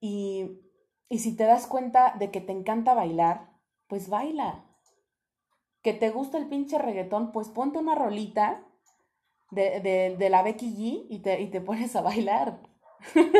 Y, 0.00 0.60
y 1.08 1.18
si 1.18 1.36
te 1.36 1.44
das 1.44 1.66
cuenta 1.66 2.14
de 2.18 2.30
que 2.30 2.40
te 2.40 2.52
encanta 2.52 2.94
bailar, 2.94 3.56
pues 3.88 4.08
baila. 4.08 4.64
que 5.82 5.92
te 5.92 6.10
gusta 6.10 6.38
el 6.38 6.48
pinche 6.48 6.78
reggaetón, 6.78 7.30
pues 7.30 7.48
ponte 7.48 7.78
una 7.78 7.94
rolita 7.94 8.66
de, 9.50 10.16
de, 10.18 10.30
la 10.30 10.42
Becky 10.42 10.66
G 10.74 11.06
y 11.08 11.20
te, 11.20 11.40
y 11.40 11.48
te 11.48 11.60
pones 11.62 11.94
a 11.96 12.02
bailar. 12.02 12.60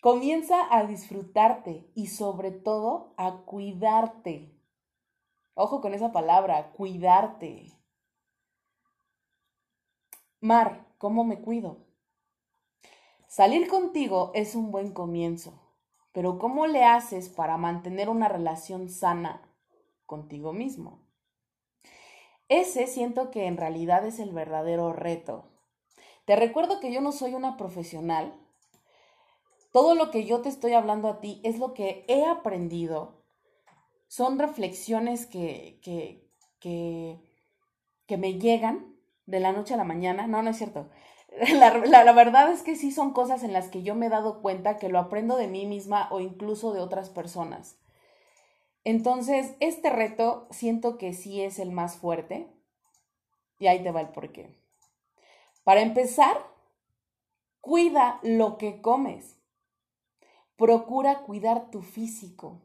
Comienza 0.00 0.56
a 0.70 0.84
disfrutarte 0.84 1.90
y 1.94 2.06
sobre 2.08 2.52
todo 2.52 3.14
a 3.16 3.42
cuidarte. 3.44 4.54
Ojo 5.54 5.80
con 5.80 5.92
esa 5.92 6.12
palabra, 6.12 6.70
cuidarte. 6.72 7.72
Mar, 10.40 10.86
¿cómo 10.98 11.24
me 11.24 11.40
cuido? 11.40 11.87
Salir 13.28 13.68
contigo 13.68 14.30
es 14.32 14.54
un 14.54 14.70
buen 14.70 14.90
comienzo, 14.90 15.60
pero 16.12 16.38
¿cómo 16.38 16.66
le 16.66 16.84
haces 16.84 17.28
para 17.28 17.58
mantener 17.58 18.08
una 18.08 18.26
relación 18.26 18.88
sana 18.88 19.42
contigo 20.06 20.54
mismo? 20.54 21.02
Ese 22.48 22.86
siento 22.86 23.30
que 23.30 23.44
en 23.44 23.58
realidad 23.58 24.06
es 24.06 24.18
el 24.18 24.32
verdadero 24.32 24.94
reto. 24.94 25.44
Te 26.24 26.36
recuerdo 26.36 26.80
que 26.80 26.90
yo 26.90 27.02
no 27.02 27.12
soy 27.12 27.34
una 27.34 27.58
profesional. 27.58 28.34
Todo 29.72 29.94
lo 29.94 30.10
que 30.10 30.24
yo 30.24 30.40
te 30.40 30.48
estoy 30.48 30.72
hablando 30.72 31.08
a 31.08 31.20
ti 31.20 31.42
es 31.44 31.58
lo 31.58 31.74
que 31.74 32.06
he 32.08 32.24
aprendido. 32.24 33.26
Son 34.06 34.38
reflexiones 34.38 35.26
que, 35.26 35.78
que, 35.82 36.26
que, 36.60 37.20
que 38.06 38.16
me 38.16 38.38
llegan 38.38 38.96
de 39.26 39.40
la 39.40 39.52
noche 39.52 39.74
a 39.74 39.76
la 39.76 39.84
mañana. 39.84 40.26
No, 40.26 40.42
no 40.42 40.48
es 40.48 40.56
cierto. 40.56 40.88
La, 41.54 42.04
la, 42.04 42.12
verdad 42.12 42.50
es 42.50 42.62
que 42.62 42.74
sí 42.74 42.90
son 42.90 43.12
cosas 43.12 43.42
en 43.42 43.52
las 43.52 43.68
que 43.68 43.82
yo 43.82 43.94
me 43.94 44.06
he 44.06 44.10
dado 44.10 44.40
cuenta 44.40 44.78
que 44.78 44.88
lo 44.88 44.98
aprendo 44.98 45.36
de 45.36 45.46
mí 45.46 45.66
misma 45.66 46.08
o 46.10 46.20
incluso 46.20 46.72
de 46.72 46.80
otras 46.80 47.10
personas. 47.10 47.78
Entonces, 48.84 49.54
este 49.60 49.90
reto 49.90 50.48
siento 50.50 50.98
que 50.98 51.12
sí 51.12 51.42
es 51.42 51.58
el 51.58 51.70
más 51.70 51.96
fuerte. 51.96 52.48
Y 53.58 53.66
ahí 53.66 53.82
te 53.82 53.90
va 53.90 54.00
el 54.00 54.08
porqué. 54.08 54.56
Para 55.64 55.82
empezar, 55.82 56.38
cuida 57.60 58.18
lo 58.22 58.56
que 58.56 58.80
comes. 58.80 59.36
Procura 60.56 61.20
cuidar 61.20 61.70
tu 61.70 61.82
físico. 61.82 62.62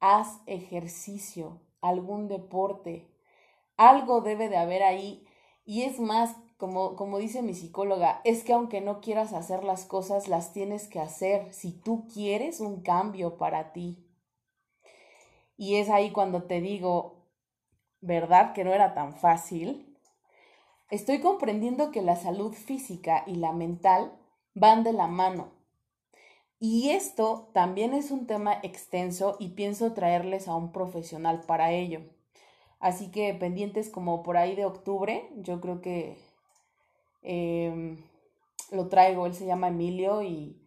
Haz 0.00 0.40
ejercicio, 0.46 1.60
algún 1.80 2.28
deporte. 2.28 3.10
Algo 3.76 4.20
debe 4.20 4.48
de 4.48 4.58
haber 4.58 4.82
ahí. 4.82 5.26
Y 5.64 5.82
es 5.82 5.98
más, 5.98 6.36
como, 6.58 6.96
como 6.96 7.18
dice 7.18 7.40
mi 7.40 7.54
psicóloga, 7.54 8.20
es 8.24 8.42
que 8.42 8.52
aunque 8.52 8.80
no 8.80 9.00
quieras 9.00 9.32
hacer 9.32 9.62
las 9.62 9.84
cosas, 9.84 10.26
las 10.26 10.52
tienes 10.52 10.88
que 10.88 11.00
hacer 11.00 11.54
si 11.54 11.72
tú 11.72 12.06
quieres 12.12 12.60
un 12.60 12.82
cambio 12.82 13.38
para 13.38 13.72
ti. 13.72 14.04
Y 15.56 15.76
es 15.76 15.88
ahí 15.88 16.10
cuando 16.10 16.42
te 16.42 16.60
digo, 16.60 17.24
¿verdad 18.00 18.54
que 18.54 18.64
no 18.64 18.74
era 18.74 18.92
tan 18.92 19.14
fácil? 19.14 19.96
Estoy 20.90 21.20
comprendiendo 21.20 21.92
que 21.92 22.02
la 22.02 22.16
salud 22.16 22.52
física 22.52 23.22
y 23.26 23.36
la 23.36 23.52
mental 23.52 24.12
van 24.54 24.82
de 24.82 24.92
la 24.92 25.06
mano. 25.06 25.52
Y 26.58 26.90
esto 26.90 27.50
también 27.54 27.94
es 27.94 28.10
un 28.10 28.26
tema 28.26 28.58
extenso 28.64 29.36
y 29.38 29.50
pienso 29.50 29.92
traerles 29.92 30.48
a 30.48 30.56
un 30.56 30.72
profesional 30.72 31.42
para 31.46 31.70
ello. 31.70 32.00
Así 32.80 33.12
que 33.12 33.32
pendientes 33.34 33.90
como 33.90 34.24
por 34.24 34.36
ahí 34.36 34.56
de 34.56 34.64
octubre, 34.64 35.30
yo 35.36 35.60
creo 35.60 35.80
que 35.80 36.27
em, 37.22 38.02
lo 38.70 38.88
traigo, 38.88 39.26
él 39.26 39.34
se 39.34 39.46
llama 39.46 39.68
Emilio 39.68 40.22
y, 40.22 40.60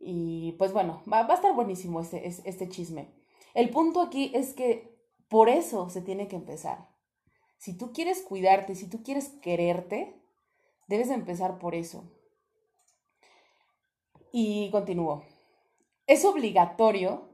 y 0.00 0.52
pues 0.58 0.72
bueno, 0.72 1.02
va, 1.10 1.22
va, 1.22 1.34
a 1.34 1.36
estar 1.36 1.54
buenísimo 1.54 2.00
este, 2.00 2.26
este 2.26 2.68
chisme. 2.68 3.12
El 3.54 3.70
punto 3.70 4.00
aquí 4.00 4.32
es 4.34 4.54
que 4.54 4.94
por 5.28 5.48
eso 5.48 5.88
se 5.90 6.02
tiene 6.02 6.28
que 6.28 6.36
empezar. 6.36 6.88
Si 7.58 7.76
tú 7.76 7.92
quieres 7.92 8.22
cuidarte, 8.22 8.74
si 8.74 8.88
tú 8.88 9.02
quieres 9.02 9.28
quererte, 9.40 10.20
debes 10.86 11.10
empezar 11.10 11.58
por 11.58 11.74
eso. 11.74 12.04
Y 14.32 14.70
continúo. 14.70 15.24
Es 16.06 16.24
obligatorio 16.24 17.30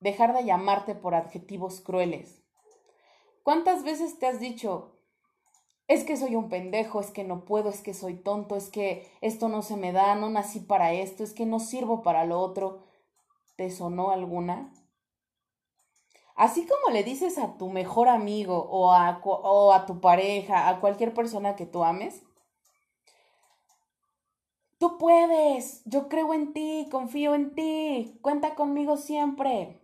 dejar 0.00 0.34
de 0.34 0.44
llamarte 0.44 0.94
por 0.94 1.14
adjetivos 1.14 1.80
crueles. 1.80 2.42
¿Cuántas 3.42 3.84
veces 3.84 4.18
te 4.18 4.26
has 4.26 4.40
dicho, 4.40 4.93
es 5.86 6.04
que 6.04 6.16
soy 6.16 6.34
un 6.34 6.48
pendejo, 6.48 7.00
es 7.00 7.10
que 7.10 7.24
no 7.24 7.44
puedo, 7.44 7.68
es 7.68 7.82
que 7.82 7.94
soy 7.94 8.14
tonto, 8.14 8.56
es 8.56 8.70
que 8.70 9.10
esto 9.20 9.48
no 9.48 9.62
se 9.62 9.76
me 9.76 9.92
da, 9.92 10.14
no 10.14 10.30
nací 10.30 10.60
para 10.60 10.92
esto, 10.92 11.22
es 11.22 11.34
que 11.34 11.46
no 11.46 11.60
sirvo 11.60 12.02
para 12.02 12.24
lo 12.24 12.40
otro? 12.40 12.84
¿Te 13.56 13.70
sonó 13.70 14.10
alguna? 14.10 14.72
Así 16.34 16.66
como 16.66 16.92
le 16.92 17.04
dices 17.04 17.38
a 17.38 17.56
tu 17.56 17.68
mejor 17.68 18.08
amigo 18.08 18.66
o 18.70 18.92
a, 18.92 19.20
o 19.22 19.72
a 19.72 19.86
tu 19.86 20.00
pareja, 20.00 20.68
a 20.68 20.80
cualquier 20.80 21.14
persona 21.14 21.54
que 21.54 21.66
tú 21.66 21.84
ames, 21.84 22.22
tú 24.78 24.98
puedes, 24.98 25.82
yo 25.84 26.08
creo 26.08 26.34
en 26.34 26.52
ti, 26.52 26.88
confío 26.90 27.34
en 27.34 27.54
ti, 27.54 28.18
cuenta 28.20 28.54
conmigo 28.54 28.96
siempre. 28.96 29.80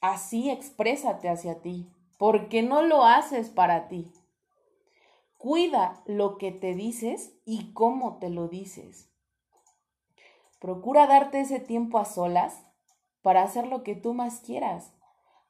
Así 0.00 0.50
exprésate 0.50 1.30
hacia 1.30 1.62
ti, 1.62 1.88
porque 2.18 2.62
no 2.62 2.82
lo 2.82 3.04
haces 3.04 3.48
para 3.48 3.88
ti. 3.88 4.12
Cuida 5.44 6.02
lo 6.06 6.38
que 6.38 6.52
te 6.52 6.74
dices 6.74 7.34
y 7.44 7.74
cómo 7.74 8.16
te 8.16 8.30
lo 8.30 8.48
dices. 8.48 9.10
Procura 10.58 11.06
darte 11.06 11.40
ese 11.40 11.60
tiempo 11.60 11.98
a 11.98 12.06
solas 12.06 12.62
para 13.20 13.42
hacer 13.42 13.66
lo 13.66 13.82
que 13.82 13.94
tú 13.94 14.14
más 14.14 14.40
quieras 14.40 14.94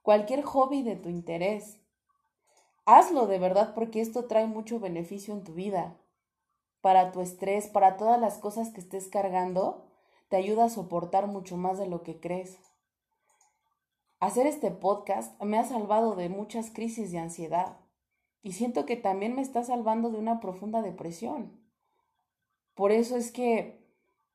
cualquier 0.02 0.42
hobby 0.42 0.82
de 0.82 0.96
tu 0.96 1.10
interés. 1.10 1.78
Hazlo 2.86 3.28
de 3.28 3.38
verdad 3.38 3.72
porque 3.72 4.00
esto 4.00 4.24
trae 4.24 4.48
mucho 4.48 4.80
beneficio 4.80 5.32
en 5.32 5.44
tu 5.44 5.54
vida. 5.54 5.96
Para 6.80 7.12
tu 7.12 7.20
estrés, 7.20 7.68
para 7.68 7.96
todas 7.96 8.20
las 8.20 8.38
cosas 8.38 8.70
que 8.70 8.80
estés 8.80 9.06
cargando, 9.06 9.86
te 10.28 10.34
ayuda 10.34 10.64
a 10.64 10.70
soportar 10.70 11.28
mucho 11.28 11.56
más 11.56 11.78
de 11.78 11.86
lo 11.86 12.02
que 12.02 12.18
crees. 12.18 12.58
Hacer 14.18 14.48
este 14.48 14.72
podcast 14.72 15.40
me 15.40 15.56
ha 15.56 15.62
salvado 15.62 16.16
de 16.16 16.28
muchas 16.28 16.72
crisis 16.72 17.12
de 17.12 17.18
ansiedad 17.18 17.83
y 18.44 18.52
siento 18.52 18.84
que 18.84 18.96
también 18.96 19.34
me 19.34 19.40
está 19.40 19.64
salvando 19.64 20.10
de 20.10 20.18
una 20.18 20.38
profunda 20.38 20.82
depresión. 20.82 21.58
Por 22.74 22.92
eso 22.92 23.16
es 23.16 23.32
que 23.32 23.82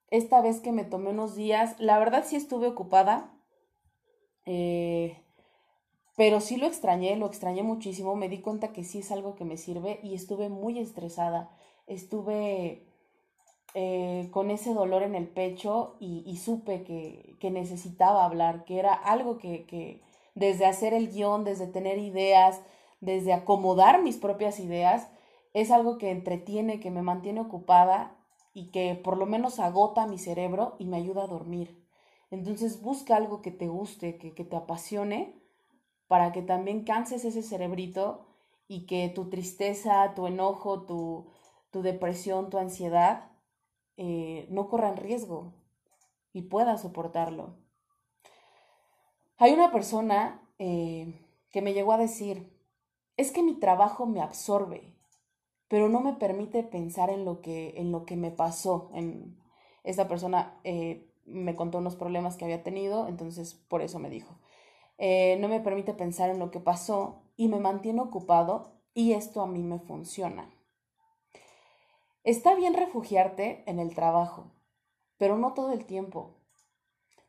esta 0.10 0.42
vez 0.42 0.62
que 0.62 0.72
me 0.72 0.84
tomé 0.84 1.12
unos 1.12 1.36
días, 1.36 1.76
la 1.80 2.00
verdad 2.00 2.26
sí 2.26 2.36
estuve 2.36 2.68
ocupada. 2.68 3.32
Eh, 4.48 5.16
pero 6.18 6.42
sí 6.42 6.58
lo 6.58 6.66
extrañé, 6.66 7.16
lo 7.18 7.28
extrañé 7.28 7.62
muchísimo, 7.62 8.16
me 8.16 8.30
di 8.30 8.42
cuenta 8.42 8.74
que 8.74 8.84
sí 8.84 9.00
es 9.00 9.12
algo 9.12 9.36
que 9.36 9.46
me 9.46 9.58
sirve 9.58 10.00
y 10.02 10.16
estuve 10.16 10.50
muy 10.50 10.80
estresada, 10.80 11.56
estuve 11.86 12.88
eh, 13.76 14.28
con 14.32 14.50
ese 14.50 14.74
dolor 14.74 15.04
en 15.04 15.14
el 15.14 15.28
pecho 15.28 15.98
y, 16.00 16.36
supe 16.38 16.84
que, 16.84 17.38
que, 17.40 17.52
necesitaba 17.52 18.26
hablar, 18.26 18.66
que 18.66 18.80
era 18.80 18.94
algo 18.94 19.38
que, 19.38 19.66
que 19.68 20.02
desde 20.34 20.66
hacer 20.66 20.96
el 20.96 21.12
guion, 21.12 21.44
desde 21.44 21.68
tener 21.68 22.00
ideas, 22.00 22.60
desde 23.02 23.34
acomodar 23.34 24.02
mis 24.02 24.18
propias 24.18 24.60
ideas, 24.60 25.10
es 25.54 25.72
algo 25.72 25.98
que 25.98 26.12
entretiene, 26.12 26.80
que 26.80 26.92
me 26.92 27.02
mantiene 27.02 27.42
ocupada 27.42 28.18
y 28.54 28.72
que 28.72 28.96
por 28.96 29.18
lo 29.18 29.26
menos 29.26 29.60
agota 29.60 30.08
mi 30.08 30.18
cerebro 30.18 30.76
y 30.80 30.86
me 30.86 30.98
ayuda 30.98 31.24
a 31.24 31.28
dormir. 31.28 31.86
Entonces 32.32 32.82
busca 32.82 33.16
algo 33.16 33.42
que 33.42 33.52
te 33.52 33.68
guste, 33.68 34.18
que, 34.18 34.34
que 34.34 34.44
te 34.44 34.56
apasione 34.56 35.40
para 36.08 36.32
que 36.32 36.42
también 36.42 36.84
canses 36.84 37.24
ese 37.24 37.44
cerebrito 37.44 38.26
y 38.68 38.86
que 38.86 39.10
tu 39.10 39.30
tristeza, 39.30 40.14
tu 40.16 40.28
enojo, 40.28 40.84
tu, 40.84 41.32
depresión, 41.72 42.50
tu 42.50 42.58
ansiedad 42.58 43.32
eh, 43.98 44.48
no 44.50 44.70
corran 44.70 44.98
riesgo 44.98 45.54
y 46.34 46.44
puedas 46.44 46.82
soportarlo. 46.82 47.58
Hay 49.38 49.54
una 49.54 49.72
persona 49.72 50.48
eh, 50.58 51.26
que 51.52 51.62
me 51.62 51.74
llegó 51.74 51.94
a 51.94 51.98
decir, 51.98 52.59
es 53.20 53.34
que 53.34 53.44
mi 53.44 53.54
trabajo 53.54 54.06
me 54.06 54.22
absorbe, 54.22 54.96
pero 55.68 55.90
no 55.90 56.00
me 56.00 56.14
permite 56.14 56.64
pensar 56.64 57.10
en 57.10 57.26
lo 57.26 57.42
que, 57.42 57.74
en 57.76 57.92
lo 57.92 58.06
que 58.06 58.16
me 58.16 58.32
pasó. 58.32 58.92
En, 58.94 59.38
esta 59.84 60.08
persona 60.08 60.58
eh, 60.64 61.12
me 61.26 61.58
contó 61.58 61.80
unos 61.80 61.98
problemas 61.98 62.38
que 62.38 62.46
había 62.46 62.64
tenido, 62.64 63.10
entonces 63.10 63.56
por 63.56 63.82
eso 63.82 64.00
me 64.00 64.10
dijo, 64.10 64.40
eh, 64.98 65.38
no 65.42 65.50
me 65.50 65.60
permite 65.60 65.94
pensar 65.94 66.30
en 66.30 66.40
lo 66.40 66.50
que 66.50 66.62
pasó 66.62 67.24
y 67.36 67.50
me 67.50 67.60
mantiene 67.60 68.00
ocupado 68.00 68.72
y 68.94 69.12
esto 69.12 69.42
a 69.42 69.48
mí 69.48 69.64
me 69.64 69.80
funciona. 69.80 70.50
Está 72.24 72.56
bien 72.56 72.74
refugiarte 72.74 73.66
en 73.70 73.80
el 73.80 73.94
trabajo, 73.96 74.54
pero 75.18 75.38
no 75.38 75.54
todo 75.54 75.74
el 75.74 75.86
tiempo. 75.86 76.38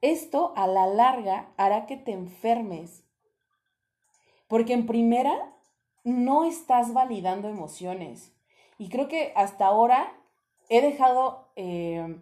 Esto 0.03 0.53
a 0.55 0.69
la 0.69 0.87
larga 0.87 1.53
hará 1.57 1.87
que 1.87 1.97
te 1.97 2.13
enfermes, 2.13 3.03
porque 4.47 4.73
en 4.73 4.87
primera 4.87 5.50
no 6.05 6.45
estás 6.45 6.93
validando 6.93 7.49
emociones. 7.49 8.33
Y 8.79 8.89
creo 8.89 9.09
que 9.09 9.33
hasta 9.37 9.67
ahora 9.67 10.13
he 10.69 10.81
dejado, 10.81 11.51
eh, 11.57 12.19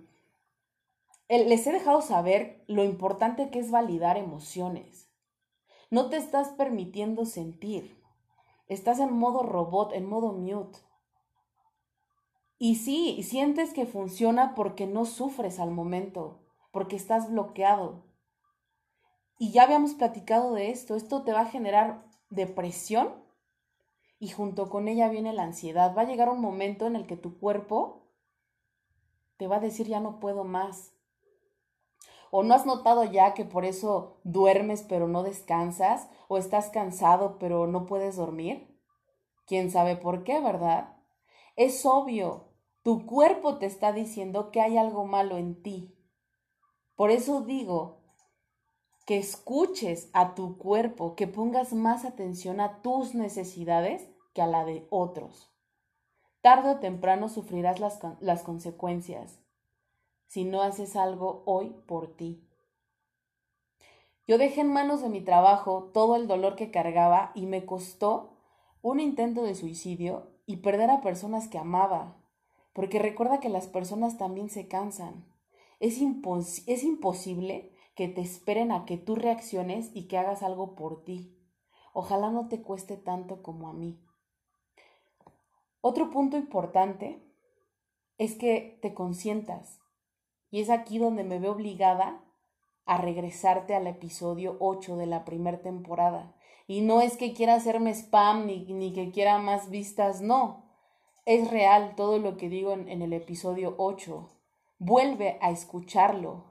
les 1.29 1.67
he 1.67 1.73
dejado 1.73 2.03
saber 2.03 2.65
lo 2.67 2.85
importante 2.85 3.51
que 3.51 3.59
es 3.59 3.71
validar 3.71 4.17
emociones. 4.17 5.09
No 5.91 6.11
te 6.11 6.17
estás 6.17 6.49
permitiendo 6.49 7.25
sentir. 7.25 8.03
Estás 8.67 8.99
en 8.99 9.13
modo 9.13 9.43
robot, 9.43 9.93
en 9.95 10.07
modo 10.07 10.33
mute. 10.33 10.79
Y 12.59 12.75
sí, 12.75 13.23
sientes 13.23 13.73
que 13.73 13.87
funciona 13.87 14.55
porque 14.55 14.87
no 14.87 15.05
sufres 15.05 15.61
al 15.61 15.71
momento, 15.71 16.43
porque 16.73 16.97
estás 16.97 17.31
bloqueado. 17.31 18.05
Y 19.39 19.53
ya 19.53 19.63
habíamos 19.63 19.95
platicado 19.95 20.53
de 20.53 20.71
esto, 20.71 20.97
esto 20.97 21.23
te 21.23 21.33
va 21.33 21.43
a 21.43 21.51
generar 21.51 22.05
depresión 22.31 23.28
y 24.19 24.29
junto 24.29 24.69
con 24.69 24.89
ella 24.89 25.09
viene 25.09 25.33
la 25.33 25.45
ansiedad. 25.45 25.95
Va 25.97 26.03
a 26.03 26.07
llegar 26.07 26.29
un 26.29 26.41
momento 26.41 26.87
en 26.87 26.97
el 26.97 27.07
que 27.07 27.17
tu 27.17 27.39
cuerpo 27.39 28.09
te 29.37 29.47
va 29.47 29.57
a 29.57 29.61
decir 29.61 29.87
ya 29.87 30.01
no 30.01 30.19
puedo 30.19 30.45
más. 30.45 30.93
¿O 32.31 32.43
no 32.43 32.55
has 32.55 32.67
notado 32.67 33.05
ya 33.05 33.33
que 33.33 33.45
por 33.45 33.65
eso 33.65 34.21
duermes 34.25 34.83
pero 34.83 35.09
no 35.09 35.23
descansas? 35.23 36.11
¿O 36.29 36.37
estás 36.37 36.69
cansado 36.71 37.39
pero 37.39 37.67
no 37.67 37.87
puedes 37.87 38.17
dormir? 38.17 38.79
¿Quién 39.47 39.71
sabe 39.71 39.97
por 39.97 40.25
qué, 40.25 40.41
verdad? 40.41 40.97
Es 41.57 41.87
obvio, 41.87 42.53
tu 42.83 43.07
cuerpo 43.07 43.59
te 43.59 43.67
está 43.67 43.93
diciendo 43.93 44.51
que 44.51 44.61
hay 44.61 44.77
algo 44.77 45.07
malo 45.07 45.39
en 45.39 45.63
ti. 45.63 45.95
Por 46.97 47.11
eso 47.11 47.43
digo 47.43 47.98
que 49.09 49.17
escuches 49.17 50.11
a 50.13 50.35
tu 50.35 50.59
cuerpo, 50.59 51.17
que 51.17 51.27
pongas 51.27 51.73
más 51.73 52.05
atención 52.05 52.61
a 52.61 52.83
tus 52.83 53.15
necesidades 53.15 54.07
que 54.35 54.43
a 54.43 54.47
la 54.47 54.67
de 54.67 54.87
otros. 54.91 55.51
Tarde 56.43 56.73
o 56.73 56.79
temprano 56.79 57.31
sufrirás 57.31 57.81
las, 57.81 58.01
las 58.21 58.43
consecuencias 58.43 59.41
si 60.27 60.45
no 60.45 60.61
haces 60.61 60.95
algo 60.95 61.43
hoy 61.47 61.71
por 61.87 62.17
ti. 62.17 62.47
Yo 64.27 64.37
dejé 64.37 64.61
en 64.61 64.75
manos 64.75 65.01
de 65.01 65.09
mi 65.09 65.23
trabajo 65.23 65.91
todo 65.95 66.15
el 66.15 66.29
dolor 66.29 66.55
que 66.55 66.71
cargaba 66.71 67.33
y 67.35 67.47
me 67.47 67.65
costó 67.65 68.37
un 68.83 69.01
intento 69.01 69.43
de 69.43 69.55
suicidio 69.55 70.35
y 70.45 70.57
perder 70.57 70.91
a 70.91 71.01
personas 71.01 71.49
que 71.49 71.57
amaba, 71.57 72.19
porque 72.75 72.99
recuerda 72.99 73.41
que 73.41 73.49
las 73.49 73.69
personas 73.69 74.19
también 74.19 74.51
se 74.51 74.69
cansan. 74.69 75.25
Es, 75.81 75.99
es 76.67 76.85
imposible 76.85 77.73
que 77.99 78.07
te 78.07 78.21
esperen 78.21 78.71
a 78.71 78.85
que 78.85 78.97
tú 78.97 79.17
reacciones 79.17 79.91
y 79.93 80.07
que 80.07 80.19
hagas 80.19 80.45
algo 80.45 80.77
por 80.77 81.03
ti. 81.03 81.37
Ojalá 81.93 82.31
no 82.31 82.47
te 82.47 82.63
cueste 82.63 82.97
tanto 82.97 83.43
como 83.43 83.69
a 83.69 83.73
mí. 83.73 84.01
Otro 85.81 86.13
punto 86.13 86.37
importante 86.37 87.21
es 88.17 88.37
que 88.37 88.79
te 88.83 88.95
consientas, 88.95 89.81
y 90.49 90.61
es 90.61 90.71
aquí 90.71 90.99
donde 90.99 91.25
me 91.25 91.41
veo 91.41 91.51
obligada 91.51 92.25
a 92.87 92.99
regresarte 92.99 93.75
al 93.75 93.89
episodio 93.89 94.57
8 94.61 94.97
de 94.97 95.07
la 95.07 95.25
primera 95.25 95.61
temporada. 95.61 96.37
Y 96.69 96.83
no 96.83 97.01
es 97.01 97.17
que 97.17 97.35
quiera 97.35 97.55
hacerme 97.55 97.91
spam 97.91 98.47
ni, 98.47 98.93
que 98.95 99.11
quiera 99.11 99.39
más 99.39 99.71
vistas, 99.71 100.21
no. 100.21 100.71
Es 101.25 101.51
real 101.51 101.97
todo 101.97 102.21
lo 102.21 102.37
que 102.37 102.49
digo 102.49 102.71
en, 102.75 102.89
en 102.89 103.03
el 103.03 103.13
episodio 103.13 103.75
8. 103.77 104.29
Vuelve 104.79 105.37
a 105.41 105.51
escucharlo, 105.51 106.48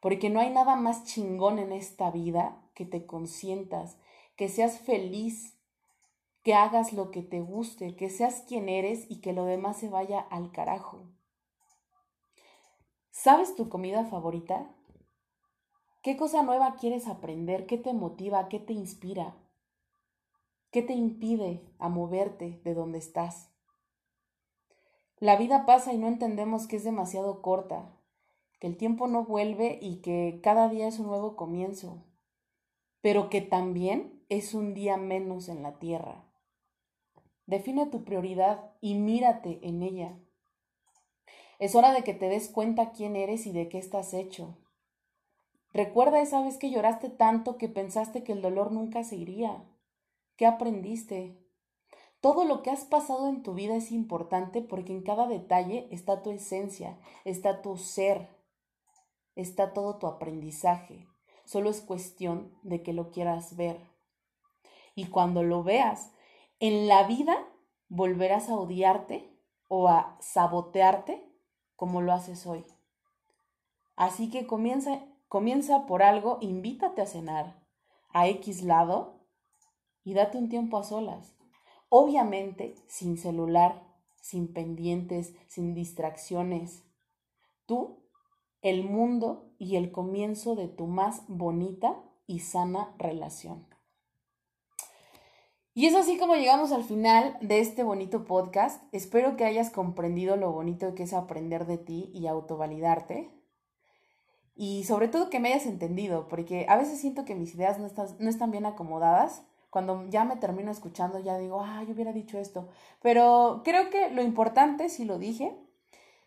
porque 0.00 0.30
no 0.30 0.40
hay 0.40 0.50
nada 0.50 0.76
más 0.76 1.04
chingón 1.04 1.58
en 1.58 1.72
esta 1.72 2.10
vida 2.10 2.62
que 2.74 2.84
te 2.84 3.06
consientas, 3.06 3.98
que 4.36 4.48
seas 4.48 4.78
feliz, 4.78 5.58
que 6.42 6.54
hagas 6.54 6.92
lo 6.92 7.10
que 7.10 7.22
te 7.22 7.40
guste, 7.40 7.96
que 7.96 8.10
seas 8.10 8.44
quien 8.46 8.68
eres 8.68 9.10
y 9.10 9.20
que 9.20 9.32
lo 9.32 9.44
demás 9.46 9.78
se 9.78 9.88
vaya 9.88 10.20
al 10.20 10.52
carajo. 10.52 11.02
¿Sabes 13.10 13.56
tu 13.56 13.68
comida 13.68 14.04
favorita? 14.04 14.70
¿Qué 16.02 16.16
cosa 16.16 16.42
nueva 16.42 16.76
quieres 16.76 17.08
aprender? 17.08 17.66
¿Qué 17.66 17.78
te 17.78 17.92
motiva? 17.92 18.48
¿Qué 18.48 18.60
te 18.60 18.74
inspira? 18.74 19.34
¿Qué 20.70 20.82
te 20.82 20.92
impide 20.92 21.66
a 21.78 21.88
moverte 21.88 22.60
de 22.62 22.74
donde 22.74 22.98
estás? 22.98 23.50
La 25.18 25.36
vida 25.36 25.64
pasa 25.64 25.94
y 25.94 25.98
no 25.98 26.06
entendemos 26.08 26.66
que 26.66 26.76
es 26.76 26.84
demasiado 26.84 27.40
corta, 27.40 27.95
el 28.66 28.76
tiempo 28.76 29.06
no 29.06 29.24
vuelve 29.24 29.78
y 29.80 29.96
que 29.96 30.40
cada 30.42 30.68
día 30.68 30.88
es 30.88 30.98
un 30.98 31.06
nuevo 31.06 31.36
comienzo, 31.36 32.04
pero 33.00 33.30
que 33.30 33.40
también 33.40 34.22
es 34.28 34.54
un 34.54 34.74
día 34.74 34.96
menos 34.96 35.48
en 35.48 35.62
la 35.62 35.78
tierra. 35.78 36.24
Define 37.46 37.86
tu 37.86 38.04
prioridad 38.04 38.72
y 38.80 38.94
mírate 38.94 39.60
en 39.62 39.82
ella. 39.82 40.18
Es 41.58 41.74
hora 41.74 41.92
de 41.92 42.02
que 42.02 42.12
te 42.12 42.28
des 42.28 42.48
cuenta 42.48 42.92
quién 42.92 43.16
eres 43.16 43.46
y 43.46 43.52
de 43.52 43.68
qué 43.68 43.78
estás 43.78 44.12
hecho. 44.12 44.58
Recuerda 45.72 46.20
esa 46.20 46.42
vez 46.42 46.58
que 46.58 46.70
lloraste 46.70 47.08
tanto 47.08 47.56
que 47.56 47.68
pensaste 47.68 48.24
que 48.24 48.32
el 48.32 48.42
dolor 48.42 48.72
nunca 48.72 49.04
se 49.04 49.16
iría. 49.16 49.64
¿Qué 50.36 50.46
aprendiste? 50.46 51.38
Todo 52.20 52.44
lo 52.44 52.62
que 52.62 52.70
has 52.70 52.84
pasado 52.84 53.28
en 53.28 53.42
tu 53.42 53.54
vida 53.54 53.76
es 53.76 53.92
importante 53.92 54.60
porque 54.62 54.92
en 54.92 55.02
cada 55.02 55.26
detalle 55.28 55.86
está 55.90 56.22
tu 56.22 56.30
esencia, 56.30 56.98
está 57.24 57.62
tu 57.62 57.76
ser, 57.76 58.28
está 59.36 59.72
todo 59.72 59.98
tu 59.98 60.08
aprendizaje. 60.08 61.06
Solo 61.44 61.70
es 61.70 61.80
cuestión 61.80 62.52
de 62.62 62.82
que 62.82 62.92
lo 62.92 63.10
quieras 63.12 63.56
ver. 63.56 63.78
Y 64.96 65.06
cuando 65.06 65.44
lo 65.44 65.62
veas, 65.62 66.10
en 66.58 66.88
la 66.88 67.04
vida 67.04 67.46
volverás 67.88 68.48
a 68.48 68.56
odiarte 68.56 69.30
o 69.68 69.88
a 69.88 70.16
sabotearte 70.20 71.22
como 71.76 72.00
lo 72.00 72.12
haces 72.12 72.46
hoy. 72.46 72.64
Así 73.94 74.30
que 74.30 74.46
comienza, 74.46 75.04
comienza 75.28 75.86
por 75.86 76.02
algo, 76.02 76.38
invítate 76.40 77.02
a 77.02 77.06
cenar 77.06 77.62
a 78.10 78.28
X 78.28 78.62
lado 78.62 79.20
y 80.04 80.14
date 80.14 80.38
un 80.38 80.48
tiempo 80.48 80.78
a 80.78 80.84
solas. 80.84 81.36
Obviamente 81.88 82.74
sin 82.88 83.18
celular, 83.18 83.86
sin 84.20 84.52
pendientes, 84.52 85.34
sin 85.46 85.74
distracciones. 85.74 86.82
Tú, 87.66 88.05
el 88.68 88.82
mundo 88.82 89.52
y 89.58 89.76
el 89.76 89.92
comienzo 89.92 90.56
de 90.56 90.66
tu 90.66 90.86
más 90.86 91.22
bonita 91.28 92.02
y 92.26 92.40
sana 92.40 92.94
relación. 92.98 93.66
Y 95.72 95.86
es 95.86 95.94
así 95.94 96.18
como 96.18 96.34
llegamos 96.34 96.72
al 96.72 96.82
final 96.82 97.36
de 97.40 97.60
este 97.60 97.84
bonito 97.84 98.24
podcast. 98.24 98.82
Espero 98.92 99.36
que 99.36 99.44
hayas 99.44 99.70
comprendido 99.70 100.36
lo 100.36 100.50
bonito 100.50 100.94
que 100.94 101.04
es 101.04 101.12
aprender 101.12 101.66
de 101.66 101.78
ti 101.78 102.10
y 102.12 102.26
autovalidarte. 102.26 103.30
Y 104.56 104.84
sobre 104.84 105.08
todo 105.08 105.30
que 105.30 105.38
me 105.38 105.52
hayas 105.52 105.66
entendido, 105.66 106.26
porque 106.28 106.66
a 106.68 106.76
veces 106.76 106.98
siento 106.98 107.24
que 107.24 107.34
mis 107.34 107.54
ideas 107.54 107.78
no 107.78 107.86
están, 107.86 108.08
no 108.18 108.30
están 108.30 108.50
bien 108.50 108.66
acomodadas. 108.66 109.44
Cuando 109.70 110.08
ya 110.08 110.24
me 110.24 110.36
termino 110.36 110.72
escuchando, 110.72 111.20
ya 111.20 111.38
digo, 111.38 111.60
ah, 111.62 111.84
yo 111.86 111.92
hubiera 111.92 112.12
dicho 112.12 112.38
esto. 112.38 112.68
Pero 113.00 113.60
creo 113.64 113.90
que 113.90 114.10
lo 114.10 114.22
importante, 114.22 114.88
si 114.88 115.04
lo 115.04 115.18
dije, 115.18 115.56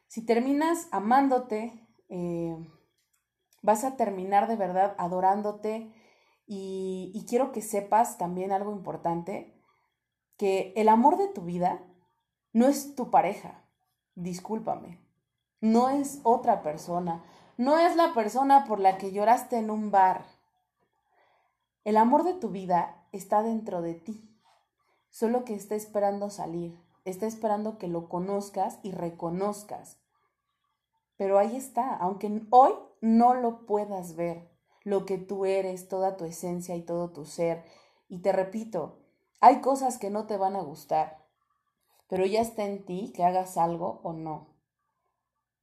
si 0.08 0.24
terminas 0.26 0.88
amándote, 0.92 1.89
eh, 2.10 2.58
vas 3.62 3.84
a 3.84 3.96
terminar 3.96 4.48
de 4.48 4.56
verdad 4.56 4.96
adorándote 4.98 5.94
y, 6.52 7.26
quiero 7.28 7.52
que 7.52 7.62
sepas 7.62 8.18
también 8.18 8.52
algo 8.52 8.72
importante, 8.72 9.54
que 10.36 10.74
el 10.76 10.90
amor 10.90 11.18
de 11.18 11.28
tu 11.28 11.44
vida 11.44 11.84
no 12.54 12.68
es 12.68 12.96
tu 12.96 13.12
pareja, 13.12 13.64
discúlpame, 14.16 15.00
no 15.62 15.90
es 15.90 16.22
otra 16.24 16.64
persona, 16.64 17.24
no 17.58 17.78
es 17.78 17.96
la 17.96 18.16
persona 18.16 18.66
por 18.66 18.80
la 18.80 18.98
que 18.98 19.12
lloraste 19.12 19.58
en 19.58 19.70
un 19.70 19.92
bar. 19.92 20.26
El 21.84 21.98
amor 21.98 22.24
de 22.24 22.34
tu 22.34 22.50
vida 22.50 23.06
está 23.12 23.44
dentro 23.44 23.84
de 23.84 23.94
ti, 23.94 24.36
solo 25.12 25.46
que 25.46 25.54
está 25.54 25.76
esperando 25.76 26.32
salir, 26.32 26.80
está 27.06 27.28
esperando 27.28 27.78
que 27.78 27.88
lo 27.88 28.10
conozcas 28.10 28.80
y 28.82 28.92
reconozcas. 28.92 29.99
Pero 31.20 31.38
ahí 31.38 31.58
está, 31.58 31.98
aunque 31.98 32.44
hoy 32.50 32.72
no 33.02 33.34
lo 33.34 33.66
puedas 33.66 34.16
ver 34.16 34.50
lo 34.86 35.06
que 35.06 35.18
tú 35.18 35.44
eres, 35.44 35.90
toda 35.90 36.16
tu 36.16 36.24
esencia 36.24 36.78
y 36.78 36.82
todo 36.82 37.12
tu 37.12 37.26
ser. 37.26 37.66
Y 38.08 38.20
te 38.20 38.32
repito, 38.32 39.02
hay 39.42 39.60
cosas 39.60 39.98
que 39.98 40.10
no 40.10 40.28
te 40.28 40.38
van 40.38 40.56
a 40.56 40.62
gustar, 40.62 41.28
pero 42.08 42.26
ya 42.26 42.40
está 42.40 42.64
en 42.64 42.86
ti 42.86 43.12
que 43.14 43.26
hagas 43.26 43.58
algo 43.58 44.00
o 44.02 44.14
no. 44.14 44.56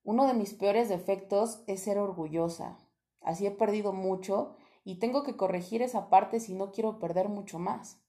Uno 0.05 0.27
de 0.27 0.35
mis 0.35 0.53
peores 0.53 0.91
defectos 0.91 1.65
es 1.67 1.83
ser 1.83 1.97
orgullosa. 1.97 2.77
Así 3.23 3.47
he 3.47 3.51
perdido 3.51 3.95
mucho 3.95 4.57
y 4.85 4.99
tengo 4.99 5.23
que 5.23 5.39
corregir 5.39 5.81
esa 5.81 6.11
parte 6.11 6.39
si 6.39 6.53
no 6.53 6.71
quiero 6.71 6.99
perder 6.99 7.31
mucho 7.31 7.59
más. 7.59 8.03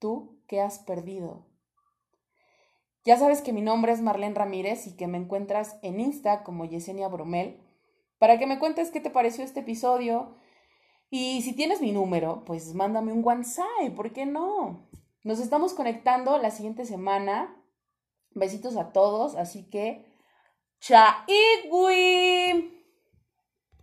¿Tú 0.00 0.42
qué 0.48 0.60
has 0.60 0.80
perdido? 0.80 1.46
Ya 3.08 3.16
sabes 3.16 3.40
que 3.40 3.54
mi 3.54 3.62
nombre 3.62 3.90
es 3.90 4.02
Marlene 4.02 4.34
Ramírez 4.34 4.86
y 4.86 4.94
que 4.94 5.06
me 5.06 5.16
encuentras 5.16 5.78
en 5.80 5.98
Insta 5.98 6.44
como 6.44 6.66
Yesenia 6.66 7.08
Bromel 7.08 7.58
para 8.18 8.38
que 8.38 8.46
me 8.46 8.58
cuentes 8.58 8.90
qué 8.90 9.00
te 9.00 9.08
pareció 9.08 9.42
este 9.44 9.60
episodio. 9.60 10.36
Y 11.08 11.40
si 11.40 11.54
tienes 11.54 11.80
mi 11.80 11.92
número, 11.92 12.44
pues 12.44 12.74
mándame 12.74 13.14
un 13.14 13.24
WhatsApp, 13.24 13.94
¿por 13.96 14.12
qué 14.12 14.26
no? 14.26 14.90
Nos 15.24 15.40
estamos 15.40 15.72
conectando 15.72 16.36
la 16.36 16.50
siguiente 16.50 16.84
semana. 16.84 17.56
Besitos 18.32 18.76
a 18.76 18.92
todos, 18.92 19.36
así 19.36 19.70
que 19.70 20.04
¡Chaigui! 20.78 21.24